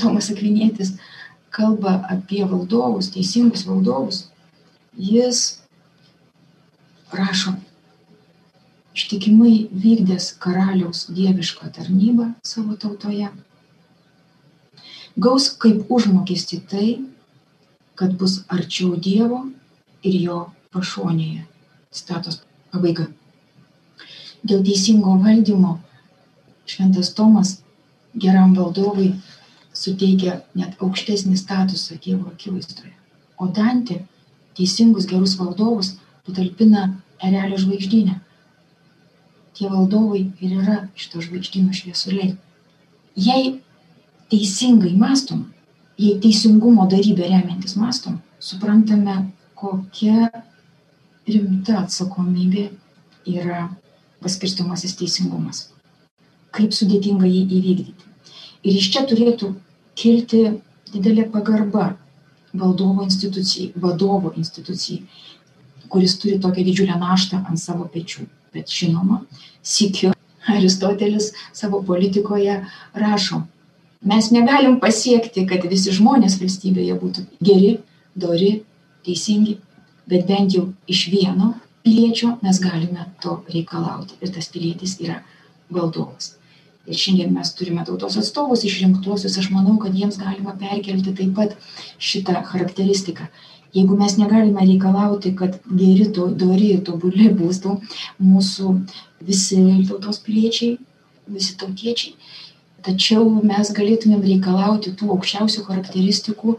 [0.00, 0.94] Tomas Akvinėtis
[1.54, 4.24] kalba apie valdovus, teisingus valdovus,
[4.98, 5.60] jis
[7.14, 7.54] rašo
[8.94, 13.30] ištikimai vykdęs karaliaus dievišką tarnybą savo tautoje,
[15.16, 16.88] gaus kaip užmokesti tai,
[17.94, 19.44] kad bus arčiau Dievo
[20.02, 20.38] ir jo
[20.74, 21.44] pašonėje.
[21.94, 22.40] Statos
[22.74, 23.06] pabaiga.
[24.42, 25.76] Dėl teisingo valdymo
[26.66, 27.60] šventas Tomas
[28.18, 29.12] geram valdovui
[29.84, 32.92] suteikia net aukštesnį statusą Dievo akivaizdoje.
[33.38, 34.00] O Dantė
[34.58, 35.94] teisingus gerus valdovus
[36.26, 36.88] patalpina
[37.22, 38.20] erelio žvaigždynę
[39.54, 42.34] tie valdovai ir yra šito žvaigždyno šviesuliai.
[43.14, 43.60] Jei
[44.32, 45.46] teisingai mastom,
[45.98, 50.30] jei teisingumo darybė remiantis mastom, suprantame, kokia
[51.30, 52.66] rimta atsakomybė
[53.30, 53.68] yra
[54.24, 55.68] paskirstomasis teisingumas.
[56.54, 58.10] Kaip sudėtinga jį įvykdyti.
[58.64, 59.54] Ir iš čia turėtų
[59.94, 60.44] kilti
[60.92, 61.92] didelė pagarba
[62.54, 65.02] valdovo institucijai, vadovo institucijai,
[65.90, 69.24] kuris turi tokią didžiulę naštą ant savo pečių bet žinoma,
[69.62, 70.12] sikiu
[70.46, 72.60] Aristotelis savo politikoje
[72.94, 73.42] rašo,
[74.00, 77.72] mes negalim pasiekti, kad visi žmonės valstybėje būtų geri,
[78.14, 78.52] dori,
[79.06, 79.56] teisingi,
[80.10, 81.54] bet bent jau iš vieno
[81.84, 84.18] piliečio mes galime to reikalauti.
[84.20, 85.22] Ir tas pilietis yra
[85.72, 86.34] valdovas.
[86.84, 91.54] Ir šiandien mes turime tautos atstovus išrinktuosius, aš manau, kad jiems galima perkelti taip pat
[91.96, 93.30] šitą charakteristiką
[93.74, 97.78] jeigu mes negalime reikalauti, kad geri, dori ir tobuli būtų
[98.22, 98.74] mūsų
[99.26, 100.78] visi tautos piliečiai,
[101.34, 102.14] visi tautiečiai,
[102.86, 106.58] tačiau mes galėtumėm reikalauti tų aukščiausių charakteristikų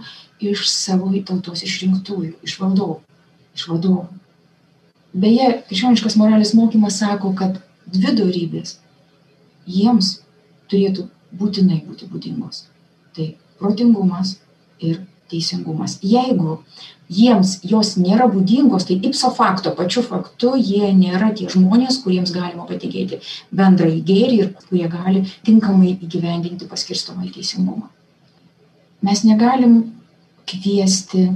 [0.52, 3.00] iš savo tautos išrinktųjų, iš valdovų.
[3.56, 4.10] Iš vadovų.
[5.16, 8.82] Beje, krikščioniškas moralės mokymas sako, kad dvi darybės
[9.68, 10.20] jiems
[10.72, 12.66] turėtų būtinai būti būdingos.
[13.16, 14.38] Tai protingumas
[14.80, 15.02] ir
[15.32, 15.98] teisingumas.
[16.06, 16.60] Jeigu
[17.10, 22.68] jiems jos nėra būdingos, tai ipso fakto, pačiu faktu, jie nėra tie žmonės, kuriems galima
[22.70, 23.22] patikėti
[23.56, 27.90] bendrąjį gėrį ir kurie gali tinkamai įgyvendinti paskirstomą į teisingumą.
[29.06, 29.82] Mes negalim
[30.50, 31.28] kviesti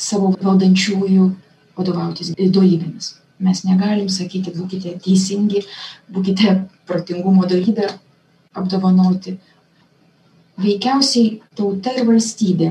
[0.00, 1.30] savo valdančiųjų
[1.78, 3.14] vadovautis dualybėmis.
[3.40, 5.64] Mes negalim sakyti, būkite teisingi,
[6.12, 7.88] būkite protingumo darybę
[8.54, 9.38] apdovanoti.
[10.60, 12.66] veikiausiai tauta ir valstybė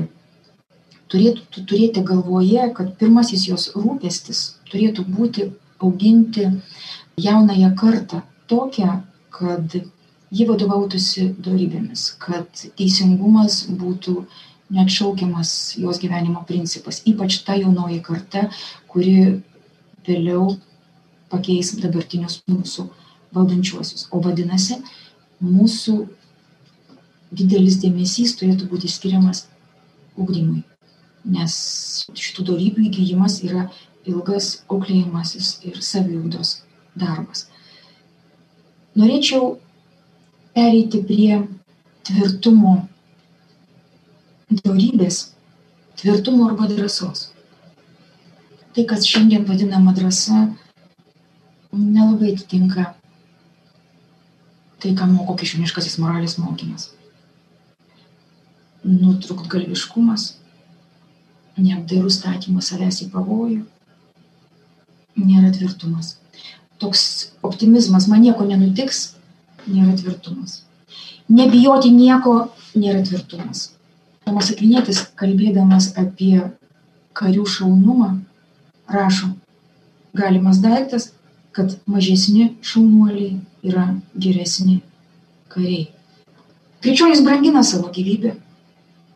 [1.10, 5.48] turėtų turėti galvoje, kad pirmasis jos rūpestis turėtų būti
[5.82, 6.46] auginti
[7.18, 9.00] jaunąją kartą tokią,
[9.34, 9.74] kad
[10.30, 12.46] ji vadovautųsi darybėmis, kad
[12.78, 14.24] teisingumas būtų
[14.70, 18.46] neatšaukiamas jos gyvenimo principas, ypač ta jaunoji karta,
[18.86, 19.40] kuri
[20.08, 20.56] vėliau
[21.30, 22.88] pakeis dabartinius mūsų
[23.36, 24.08] valdančiuosius.
[24.10, 24.80] O vadinasi,
[25.44, 26.00] mūsų
[27.30, 29.46] didelis dėmesys turėtų būti skiriamas
[30.18, 30.64] ugdymui
[31.24, 31.54] nes
[32.16, 33.66] šitų dorybių įgyjimas yra
[34.08, 36.60] ilgas auklėjimasis ir saviugdos
[36.96, 37.46] darbas.
[38.96, 39.58] Norėčiau
[40.56, 41.42] pereiti prie
[42.08, 42.80] tvirtumo
[44.64, 45.30] dorybės,
[46.00, 47.29] tvirtumo arba drąsos.
[48.80, 50.46] Tai, kas šiandien vadinama drąsa,
[51.76, 52.84] nelabai atitinka
[54.80, 56.86] tai, ką moko kišmiškasis moralės mokymas.
[58.80, 60.24] Nutrukt galviškumas,
[61.58, 63.66] neapdairus statymas savęs į pavojų,
[65.26, 66.14] nėra tvirtumas.
[66.80, 67.04] Toks
[67.50, 69.02] optimizmas, man nieko nenutiks,
[69.66, 70.62] nėra tvirtumas.
[71.28, 72.38] Nebijoti nieko
[72.72, 73.74] nėra tvirtumas.
[74.24, 76.48] Tomas Akvinėtis, kalbėdamas apie
[77.12, 78.14] karių šaunumą,
[78.92, 79.32] rašo,
[80.12, 81.10] galimas daiktas,
[81.52, 84.80] kad mažesni šaunuoliai yra geresni
[85.50, 85.88] kariai.
[86.80, 88.34] Krikščionis brangina savo gyvybę,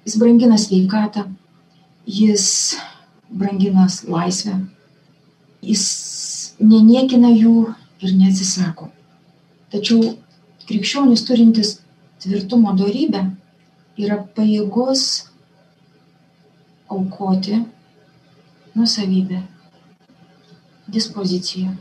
[0.05, 1.25] jis brangina sveikatą,
[2.07, 2.77] jis
[3.31, 4.59] brangina laisvę,
[5.63, 5.85] jis
[6.61, 7.71] neniekina jų
[8.05, 8.91] ir neatsisako.
[9.73, 10.15] Tačiau
[10.69, 11.79] krikščionis turintis
[12.23, 13.25] tvirtumo darybę
[14.01, 15.07] yra pajėgus
[16.91, 17.63] aukoti
[18.75, 19.41] nusavybę,
[20.95, 21.75] dispoziciją,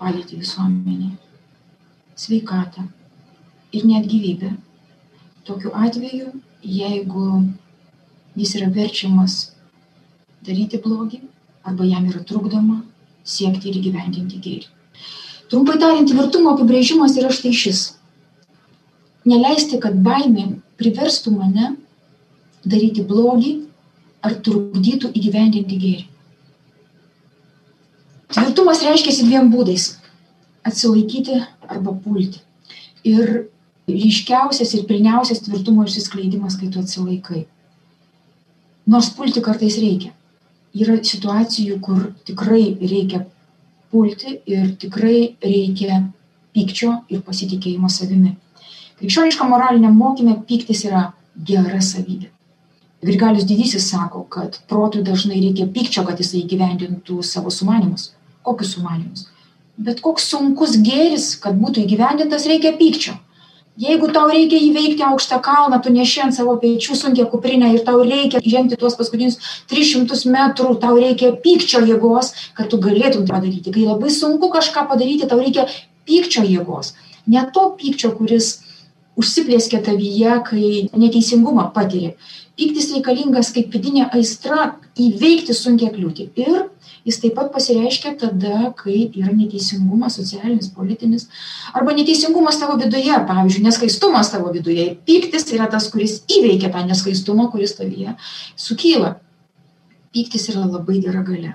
[0.00, 1.10] padėti visuomenį,
[2.20, 2.86] sveikatą
[3.72, 4.52] ir net gyvybę.
[5.48, 6.32] Tokiu atveju,
[6.62, 7.26] jeigu
[8.36, 9.38] jis yra verčiamas
[10.46, 11.22] daryti blogį
[11.66, 12.80] arba jam yra trukdoma
[13.24, 14.68] siekti ir įgyvendinti gėrį.
[15.50, 17.80] Trumpai tariant, tvirtumo apibrėžimas yra štai šis.
[19.26, 20.46] Neleisti, kad baimė
[20.80, 21.74] priverstų mane
[22.64, 23.56] daryti blogį
[24.24, 26.06] ar trukdytų įgyvendinti gėrį.
[28.30, 29.96] Tvirtumas reiškia dviem būdais-
[30.68, 32.38] atsilaikyti arba pulti.
[33.04, 33.48] Ir
[33.88, 37.46] ryškiausias ir pilniausias tvirtumo išsiskleidimas, kai tu atsilaikai.
[38.86, 40.12] Nors pulti kartais reikia
[40.74, 43.26] yra situacijų, kur tikrai reikia
[43.90, 46.12] pulti ir tikrai reikia
[46.54, 48.36] pykčio ir pasitikėjimo savimi.
[49.00, 52.28] Krikščioniška moralinė mokymė pyktis yra gera savybė.
[53.02, 58.10] Grigalius didysis sako, kad protui dažnai reikia pykčio, kad jisai įgyvendintų savo sumanimus.
[58.46, 59.26] Kokius sumanimus?
[59.80, 63.16] Bet koks sunkus gėris, kad būtų įgyvendintas, reikia pykčio.
[63.80, 68.02] Jeigu tau reikia įveikti aukštą kalną tu neši ant savo pečių sunkią kuprinę ir tau
[68.04, 69.38] reikia žengti tuos paskutinius
[69.70, 73.72] tris šimtus metrų tau reikia pykčio jėgos kad tu galėtum tai padaryti.
[73.72, 75.64] Kai labai sunku kažką padaryti tau reikia
[76.04, 76.92] pykčio jėgos.
[77.30, 78.58] Ne to pykčio kuris
[79.16, 82.16] užsiplieskia tavyje kai neteisingumą patiri.
[82.60, 86.66] Pyktis reikalingas kaip vidinė aistra įveikti sunkią kliūtį ir
[87.06, 91.28] jis taip pat pasireiškia tada, kai yra neteisingumas socialinis, politinis,
[91.74, 94.86] arba neteisingumas tavo viduje, pavyzdžiui, neskaistumas tavo viduje.
[95.06, 98.16] Pyktis yra tas, kuris įveikia tą neskaistumą, kuris tavyje
[98.56, 99.16] sukyla.
[100.14, 101.54] Pyktis yra labai gera gale.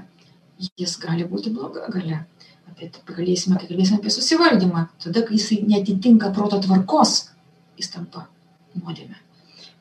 [0.80, 2.24] Jis gali būti bloga gale.
[2.72, 4.88] Apie tai pakalbėsime, kai kalbėsime apie susivaldymą.
[5.04, 7.18] Tada, kai jisai netitinka proto tvarkos,
[7.80, 8.26] jis tampa
[8.76, 9.20] nuodėme.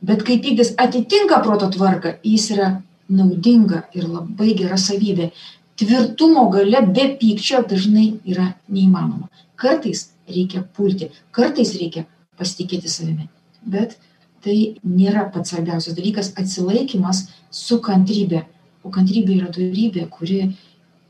[0.04, 2.68] Bet kai pyktis atitinka proto tvarką, jis yra
[3.08, 5.30] naudinga ir labai gera savybė
[5.76, 9.28] tvirtumo galia be pykčio dažnai yra neįmanoma.
[9.56, 12.06] Kartais reikia pulti, kartais reikia
[12.38, 13.28] pasitikėti savimi.
[13.64, 13.98] Bet
[14.44, 18.44] tai nėra pats svarbiausias dalykas- atsilaikimas su kantrybė.
[18.84, 20.54] O kantrybė yra darybė, kuri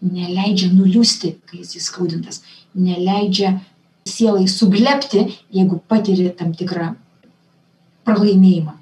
[0.03, 2.43] neleidžia nuliūsti, kai jis įskaudintas,
[2.75, 3.61] neleidžia
[4.07, 6.95] sielai suglepti, jeigu patiri tam tikrą
[8.05, 8.75] pralaimėjimą.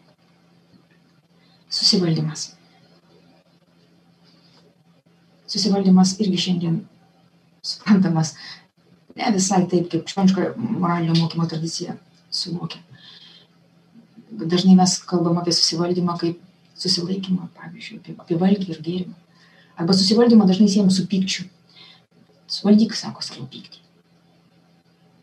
[1.71, 2.51] Susivaldymas
[5.53, 6.81] susivaldymas irgi šiandien
[7.63, 8.35] suprantamas
[9.17, 11.97] ne visai taip, kaip krikščioniška moralinio mokymo tradicija
[12.33, 12.81] suvokia.
[14.33, 16.41] Dažnai mes kalbam apie susivaldymą kaip
[16.83, 19.19] susilaikymą, pavyzdžiui, apie, apie valgį ir gėrimą.
[19.81, 21.47] Arba susivaldymą dažnai siejam su pykčiu.
[22.53, 23.81] Suvaldyk, sako, savo pyktį.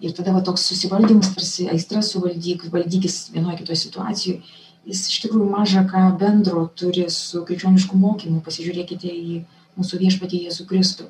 [0.06, 4.40] Ir tada va, toks susivaldymas, tarsi aistra suvaldyk, valdykis vienoje kitoje situacijoje,
[4.88, 8.40] jis iš tikrųjų maža ką bendro turi su krikščionišku mokymu.
[8.46, 9.42] Pasižiūrėkite į
[9.80, 11.10] mūsų viešpatį Jėzų Kristų,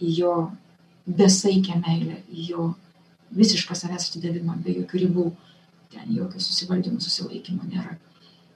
[0.00, 0.34] į jo
[1.06, 2.70] besaikę meilę, į jo
[3.36, 5.30] visišką savęs atidavimą, be jokių ribų.
[5.90, 7.96] ten jokio susivaldymo, susilaikymo nėra.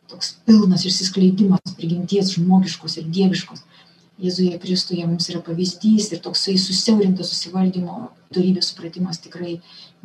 [0.07, 3.65] Toks pilnas išsiskleidimas prigimties žmogiškos ir dieviškos.
[4.23, 9.57] Jėzuje Kristuje mums yra pavyzdys ir toksai susiaurintas susivaldymo darybės supratimas tikrai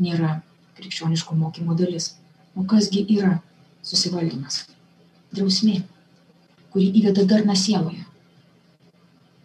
[0.02, 0.40] nėra
[0.80, 2.16] krikščioniško mokymo dalis.
[2.58, 3.36] O kasgi yra
[3.86, 4.64] susivaldymas?
[5.30, 5.84] Drausmė,
[6.74, 8.09] kuri įveda darną sieloje.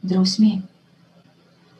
[0.05, 0.59] Drausmė,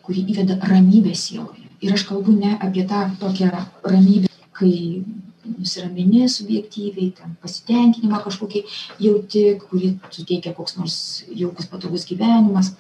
[0.05, 1.69] kuri įveda ramybę sieloje.
[1.85, 3.51] Ir aš kalbu ne apie tą tokią
[3.85, 5.03] ramybę, kai
[5.45, 8.63] nusiramini subjektyviai, ten pasitenkinimą kažkokį
[9.05, 10.97] jauti, kurį suteikia koks nors
[11.29, 12.73] jaukus patogus gyvenimas,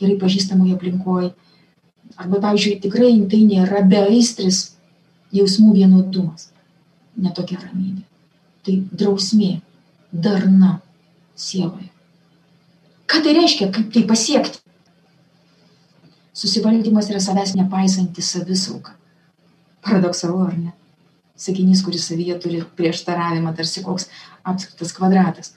[0.00, 1.32] gerai pažįstamoje aplinkoje.
[2.20, 4.62] Arba, pavyzdžiui, tikrai tai nėra beaistris
[5.34, 6.50] jausmų vienodumas,
[7.16, 8.04] netokia ramybė.
[8.62, 9.52] Tai drausmė,
[10.12, 10.76] darna
[11.34, 11.88] sieloje.
[13.10, 14.61] Ką tai reiškia, kaip tai pasiekti?
[16.32, 18.96] Susivaldymas yra savęs nepaisanti savisauka.
[19.82, 20.72] Paradoksalu, ar ne?
[21.42, 24.08] sakinys, kuris savyje turi prieštaravimą, tarsi koks
[24.46, 25.52] apskritas kvadratas.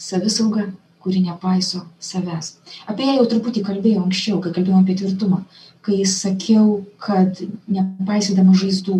[0.00, 0.68] Savisauga,
[1.00, 2.54] kuri nepaiso savęs.
[2.90, 5.40] Apie ją jau truputį kalbėjau anksčiau, kai kalbėjome apie tvirtumą,
[5.86, 8.98] kai sakiau, kad nepaisydama žaizdų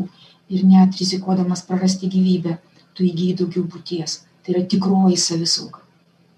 [0.50, 2.56] ir net rizikuodamas prarasti gyvybę,
[2.96, 4.22] tu įgyji daugiau būties.
[4.40, 5.84] Tai yra tikroji savisauga.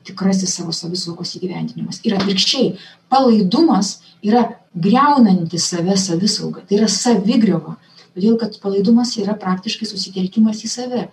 [0.03, 2.01] Tikrasis savo savisaugos įgyvendinimas.
[2.03, 2.73] Ir atvirkščiai,
[3.11, 4.43] palaidumas yra
[4.75, 6.65] greunanti save savisauga.
[6.67, 7.77] Tai yra savigriova
[8.13, 11.07] todėl kad palaidumas yra praktiškai susitelkimas į save.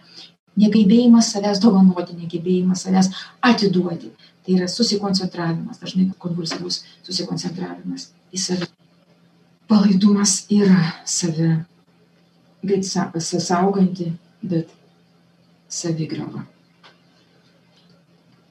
[0.60, 3.12] Negebėjimas savęs dovanoti negebėjimas savęs
[3.46, 4.12] atiduoti.
[4.44, 8.70] Tai yra susikoncentravimas dažnai konvulsyvus susikoncentravimas į save.
[9.70, 11.60] Palaidumas yra save
[12.66, 14.72] greit sauganti bet
[15.70, 16.44] savigriova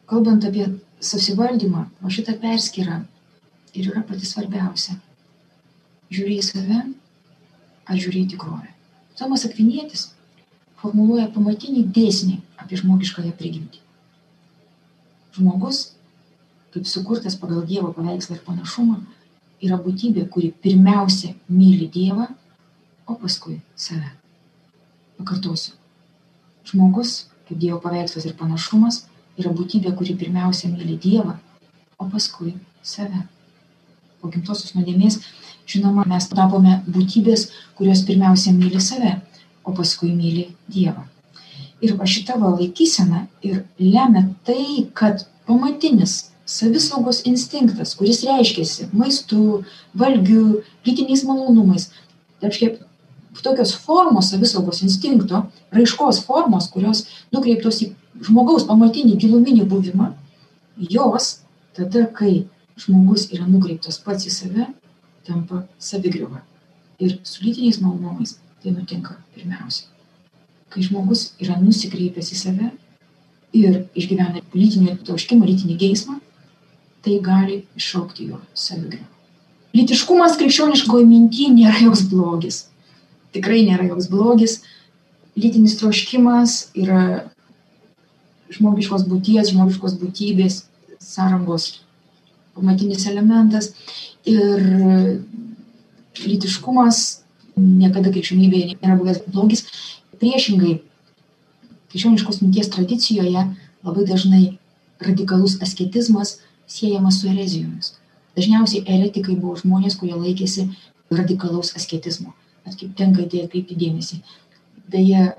[0.09, 0.67] kalbant apie
[1.05, 3.03] susivaldymą va šita perskyra
[3.75, 4.99] ir yra pati svarbiausia
[6.13, 6.81] žiūri į save
[7.89, 8.71] ar žiūri į tikrovę.
[9.19, 10.09] Tomas Akvinietis
[10.81, 13.81] formuluoja pamatinį dėsnį apie žmogiškąją prigimtį.
[15.37, 15.81] Žmogus,
[16.75, 19.01] kaip sukurtas pagal Dievo paveikslą ir panašumą,
[19.65, 22.29] yra būtybė, kuri pirmiausia myli Dievą,
[23.09, 24.11] o paskui save.
[25.19, 25.75] Pakartosiu.
[26.69, 29.07] Žmogus, kaip Dievo paveikslas ir panašumas,
[29.41, 31.39] yra būtybė, kuri pirmiausia myli Dievą,
[31.99, 33.25] o paskui save.
[34.21, 35.21] Po gimtosios nuodėmės
[35.69, 37.49] žinoma mes tapome būtybės
[37.79, 39.19] kurios pirmiausia myli save
[39.65, 41.05] o paskui myli dievą.
[41.85, 49.63] Ir va šita va laikysena ir lemia tai kad pamatinis savisaugos instinktas kuris reiškiasi maistu
[50.03, 51.91] valgiu lytiniais malonumais
[52.43, 52.79] reiškia
[53.43, 55.43] tokios formos savisaugos instinkto
[55.77, 57.05] raiškos formos kurios
[57.35, 57.91] nukreiptos į
[58.29, 60.09] žmogaus pamatinį giluminį buvimą
[60.95, 61.29] jos
[61.77, 62.47] tada kai
[62.79, 64.69] žmogus yra nukreiptas pats į save
[65.27, 66.43] tampa savigriova.
[67.03, 69.87] Ir su lytiniais malonumais tai nutinka pirmiausia.
[70.69, 72.71] Kai žmogus yra nusikreipęs į save
[73.57, 76.19] ir išgyvena lytinį troškimą, lytinį geismą,
[77.05, 79.07] tai gali iššaukti jo savigriovą.
[79.77, 82.63] Lytiškumas krikščioniškoje mintyje nėra joks blogis.
[83.37, 84.59] Tikrai nėra joks blogis.
[85.39, 87.29] Lytinis troškimas yra
[88.53, 90.63] žmogiškos būties, žmogiškos būtybės
[91.05, 91.69] sąrangos
[92.59, 93.73] pamatinis elementas
[94.29, 94.63] ir
[96.19, 97.01] lytiškumas
[97.59, 99.65] niekada krikščionybėje nėra buvęs blogis.
[100.19, 100.79] Priešingai,
[101.93, 103.45] krikščioniškos minties tradicijoje
[103.87, 104.43] labai dažnai
[105.03, 106.39] radikalus asketizmas
[106.69, 107.95] siejamas su erezijomis.
[108.39, 110.69] Dažniausiai eretikai buvo žmonės, kurie laikėsi
[111.11, 112.35] radikalaus asketizmo.
[112.69, 114.21] Atkaip tenka į tai atkreipti dėmesį.
[114.93, 115.33] Beje,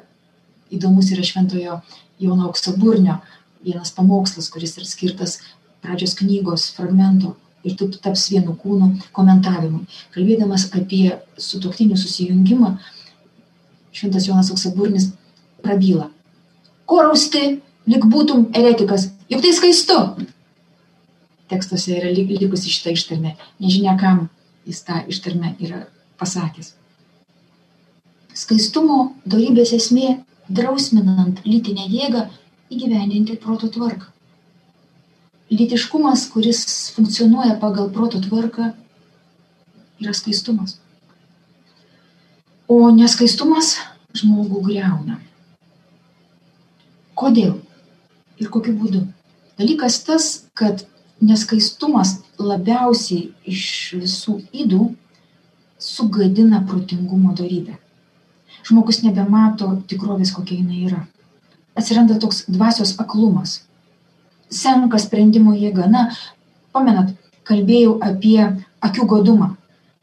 [0.74, 1.80] įdomus yra šventojo
[2.20, 3.20] Jono Auksaburnio
[3.64, 5.40] vienas pamokslas, kuris yra skirtas
[5.82, 9.86] pradžios knygos fragmento ir tu taps vienu kūnu komentavimui.
[10.16, 12.76] Kalbėdamas apie sutoktinių susijungimą,
[13.92, 15.10] šventas Jonas Auksaburnis
[15.64, 16.10] prabyla.
[16.90, 17.60] Ko rausti,
[17.90, 20.00] lik būtum eretikas, juk tai skaistu.
[21.50, 23.36] Tekstuose yra likusi šitą ištarmę.
[23.60, 24.28] Nežinia, kam
[24.70, 25.84] jis tą ištarmę yra
[26.22, 26.76] pasakęs.
[28.38, 32.28] Skaistumo darybės esmė drausminant lytinę jėgą
[32.72, 34.14] įgyvendinti proto tvarką
[35.52, 38.72] lytiškumas, kuris funkcionuoja pagal proto tvarką,
[40.00, 40.78] yra skaistumas.
[42.70, 43.76] O neskaistumas
[44.18, 45.18] žmogų greuna.
[47.18, 47.58] Kodėl
[48.40, 49.04] ir kokiu būdu?
[49.60, 50.86] Dalykas tas, kad
[51.20, 53.64] neskaistumas labiausiai iš
[54.00, 54.94] visų įdų
[55.80, 57.76] sugadina protingumo darybę.
[58.68, 61.02] Žmogus nebemato tikrovės, kokia jinai yra.
[61.80, 63.64] Atsiranda toks dvasios aklumas,
[64.50, 65.88] senka sprendimo jėga.
[65.90, 66.10] Na,
[66.74, 67.14] pamenat,
[67.48, 68.42] kalbėjau apie
[68.82, 69.56] akių godumą.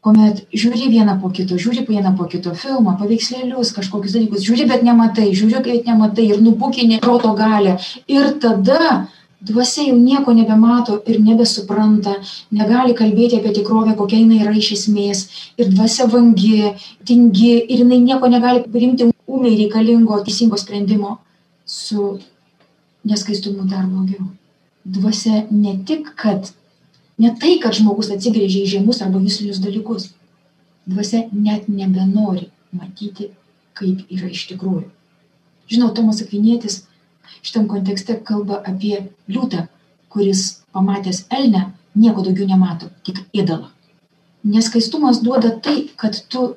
[0.07, 4.85] kuomet žiūri vieną po kito, žiūri vieną po kito filmą, paveikslėlius, kažkokius dalykus, žiūri, bet
[4.87, 7.75] nematai, žiūri, bet nematai ir nubukini proto galę.
[8.07, 9.09] Ir tada
[9.41, 12.15] dvasia jau nieko nebemato ir nebesupranta,
[12.51, 15.25] negali kalbėti apie tikrovę, kokia jinai yra iš esmės.
[15.59, 16.73] Ir dvasia vangi,
[17.03, 21.17] tingi ir jinai nieko negali priimti ūmiai reikalingo, teisingo sprendimo
[21.65, 22.15] su
[23.07, 24.29] neskaistumu dar blogiau.
[24.85, 26.51] Dvasia ne tik, kad
[27.17, 30.11] Ne tai, kad žmogus atsigrėžia į žemus arba vislinius dalykus.
[30.87, 33.31] Dvasia net nebenori matyti,
[33.77, 34.85] kaip yra iš tikrųjų.
[35.71, 36.83] Žinau, Tomas Akvinėtis
[37.41, 39.65] šitam kontekste kalba apie liūtą,
[40.13, 41.65] kuris pamatęs elnę
[41.97, 43.71] nieko daugiau nemato, tik ėdalą.
[44.45, 46.51] Neskaistumas duoda tai, kad tu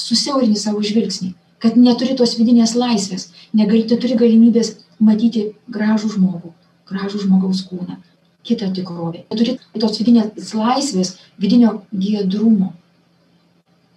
[0.00, 6.52] susiaurini savo žvilgsnį, kad neturi tos vidinės laisvės, negali, turi galimybės matyti gražų žmogų,
[6.90, 7.96] gražų žmogaus kūną,
[8.46, 9.24] kitą tikrovę.
[9.32, 12.74] Turi tos vidinės laisvės, vidinio giedrumo.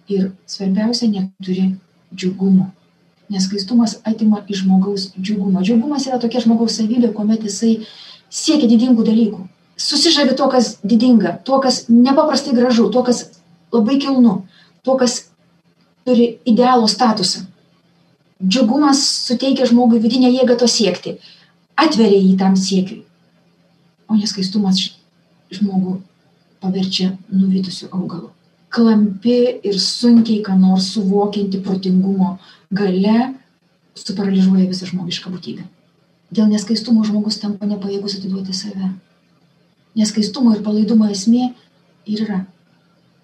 [0.08, 1.74] Ir svarbiausia, neturi
[2.14, 2.70] džiugumo.
[3.32, 5.62] Nes skaistumas atima iš žmogaus džiugumą.
[5.64, 7.78] Džiugumas yra tokia žmogaus savybė, kuomet jisai
[8.28, 9.46] siekia didingų dalykų.
[9.80, 13.24] Susižavi to, kas didinga, to, kas nepaprastai gražu, to, kas
[13.74, 14.36] labai kilnu,
[14.84, 15.24] to, kas
[16.06, 17.46] turi idealų statusą.
[18.44, 21.16] Džiugumas suteikia žmogui vidinę jėgą to siekti,
[21.80, 23.04] atveria jį tam siekiui
[24.08, 24.80] o neskaistumas
[25.54, 25.98] žmogų
[26.62, 28.30] paverčia nuvytusiu augalu.
[28.74, 32.36] Klampi ir sunkiai, ką nors suvokianti protingumo
[32.74, 33.34] gale
[33.98, 35.66] suparaližuoja visą žmogišką būtybę.
[36.34, 38.90] Dėl neskaistumo žmogus tampa nepajėgus atiduoti save.
[39.94, 41.52] Neskaistumo ir palaidumo esmė
[42.10, 42.40] ir yra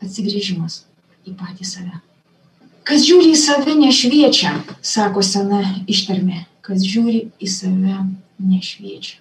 [0.04, 0.84] atsigrėžimas
[1.26, 1.98] į patį save.
[2.89, 5.61] Kas žiūri į save nešviečia, sako sena
[5.91, 6.47] ištarmė.
[6.64, 7.99] Kas žiūri į save
[8.41, 9.20] nešviečia.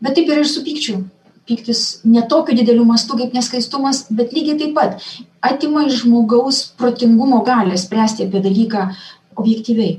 [0.00, 1.00] Bet taip yra ir su pykčiu.
[1.48, 5.00] Pyktis ne tokiu dideliu mastu kaip neskaistumas bet lygiai taip pat
[5.42, 8.86] atima iš žmogaus protingumo galią spręsti apie dalyką
[9.40, 9.98] objektyviai.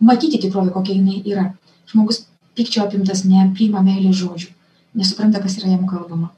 [0.00, 1.46] Matyti tikrovę kokia jinai yra.
[1.88, 2.24] Žmogus
[2.58, 4.50] pykčio apimtas nepriima meilės žodžių
[4.94, 6.30] nesupranta kas yra jam kalbama.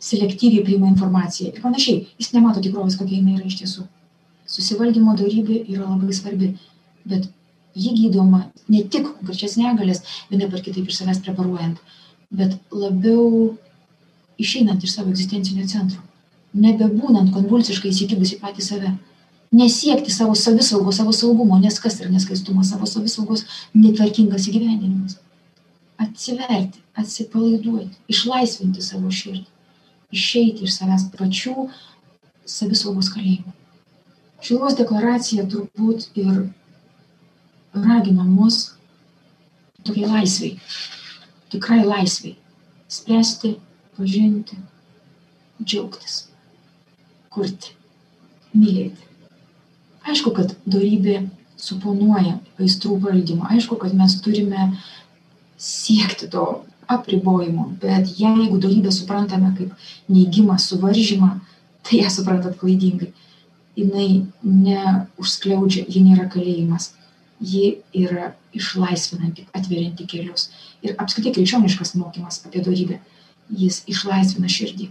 [0.00, 2.04] Selektyviai priima informaciją ir panašiai.
[2.18, 3.88] Jis nemato tikrovės kokia jinai yra iš tiesų
[4.50, 6.52] susivaldymo dorybė yra labai svarbi
[7.10, 7.30] bet
[7.74, 11.82] ji gydoma ne tik konkrečias negalias vienaip ar kitaip iš savęs preparuojant
[12.30, 13.56] bet labiau
[14.40, 16.00] išeinant iš savo egzistencinio centro,
[16.56, 18.92] nebebūnant konvulsiškai įsikibus į patį save,
[19.54, 23.44] nesiekti savo savisaugos, savo saugumo, nes kas yra neskaistumas, savo savisaugos
[23.74, 25.18] netvarkingas įgyvendinimas.
[26.00, 29.44] Atsiverti, atsipalaiduoti, išlaisvinti savo širdį,
[30.16, 31.68] išeiti iš savęs pačių
[32.48, 33.52] savisaugos kalėjimų.
[34.40, 36.46] Šilos deklaracija turbūt ir
[37.74, 38.62] ragina mus
[39.84, 40.56] tokiai laisviai,
[41.52, 42.36] tikrai laisvei
[42.90, 43.54] spręsti,
[43.96, 44.56] pažinti,
[45.62, 46.16] džiaugtis,
[47.30, 47.76] kurti,
[48.56, 49.06] mylėti.
[50.08, 51.20] Aišku, kad darybė
[51.60, 54.70] suponuoja aistrų valdymą, aišku, kad mes turime
[55.60, 56.46] siekti to
[56.90, 59.74] apribojimo, bet jeigu darybę suprantame kaip
[60.10, 61.34] neįgymą, suvaržymą,
[61.86, 63.12] tai ją suprantat klaidingai.
[63.80, 66.92] Jis neužskliaudžia, ji nėra kalėjimas
[67.40, 70.50] ji yra išlaisvinanti, atverianti kelius.
[70.84, 73.00] Ir apskritai krikščioniškas mokymas apie darybę,
[73.50, 74.90] jis išlaisvina širdį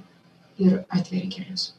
[0.66, 1.74] ir atveria kelius.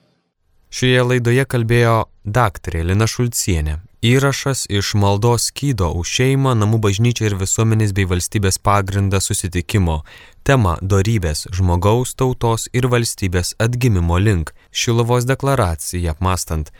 [0.70, 3.80] Šioje laidoje kalbėjo daktarė Lina Šulcienė.
[4.00, 9.98] Įrašas iš maldos skydo už šeimą, namų bažnyčią ir visuomenės bei valstybės pagrindą susitikimo.
[10.42, 14.54] Tema- dorybės žmogaus, tautos ir valstybės atgimimo link.
[14.72, 16.70] Šilovos deklaracija apmastant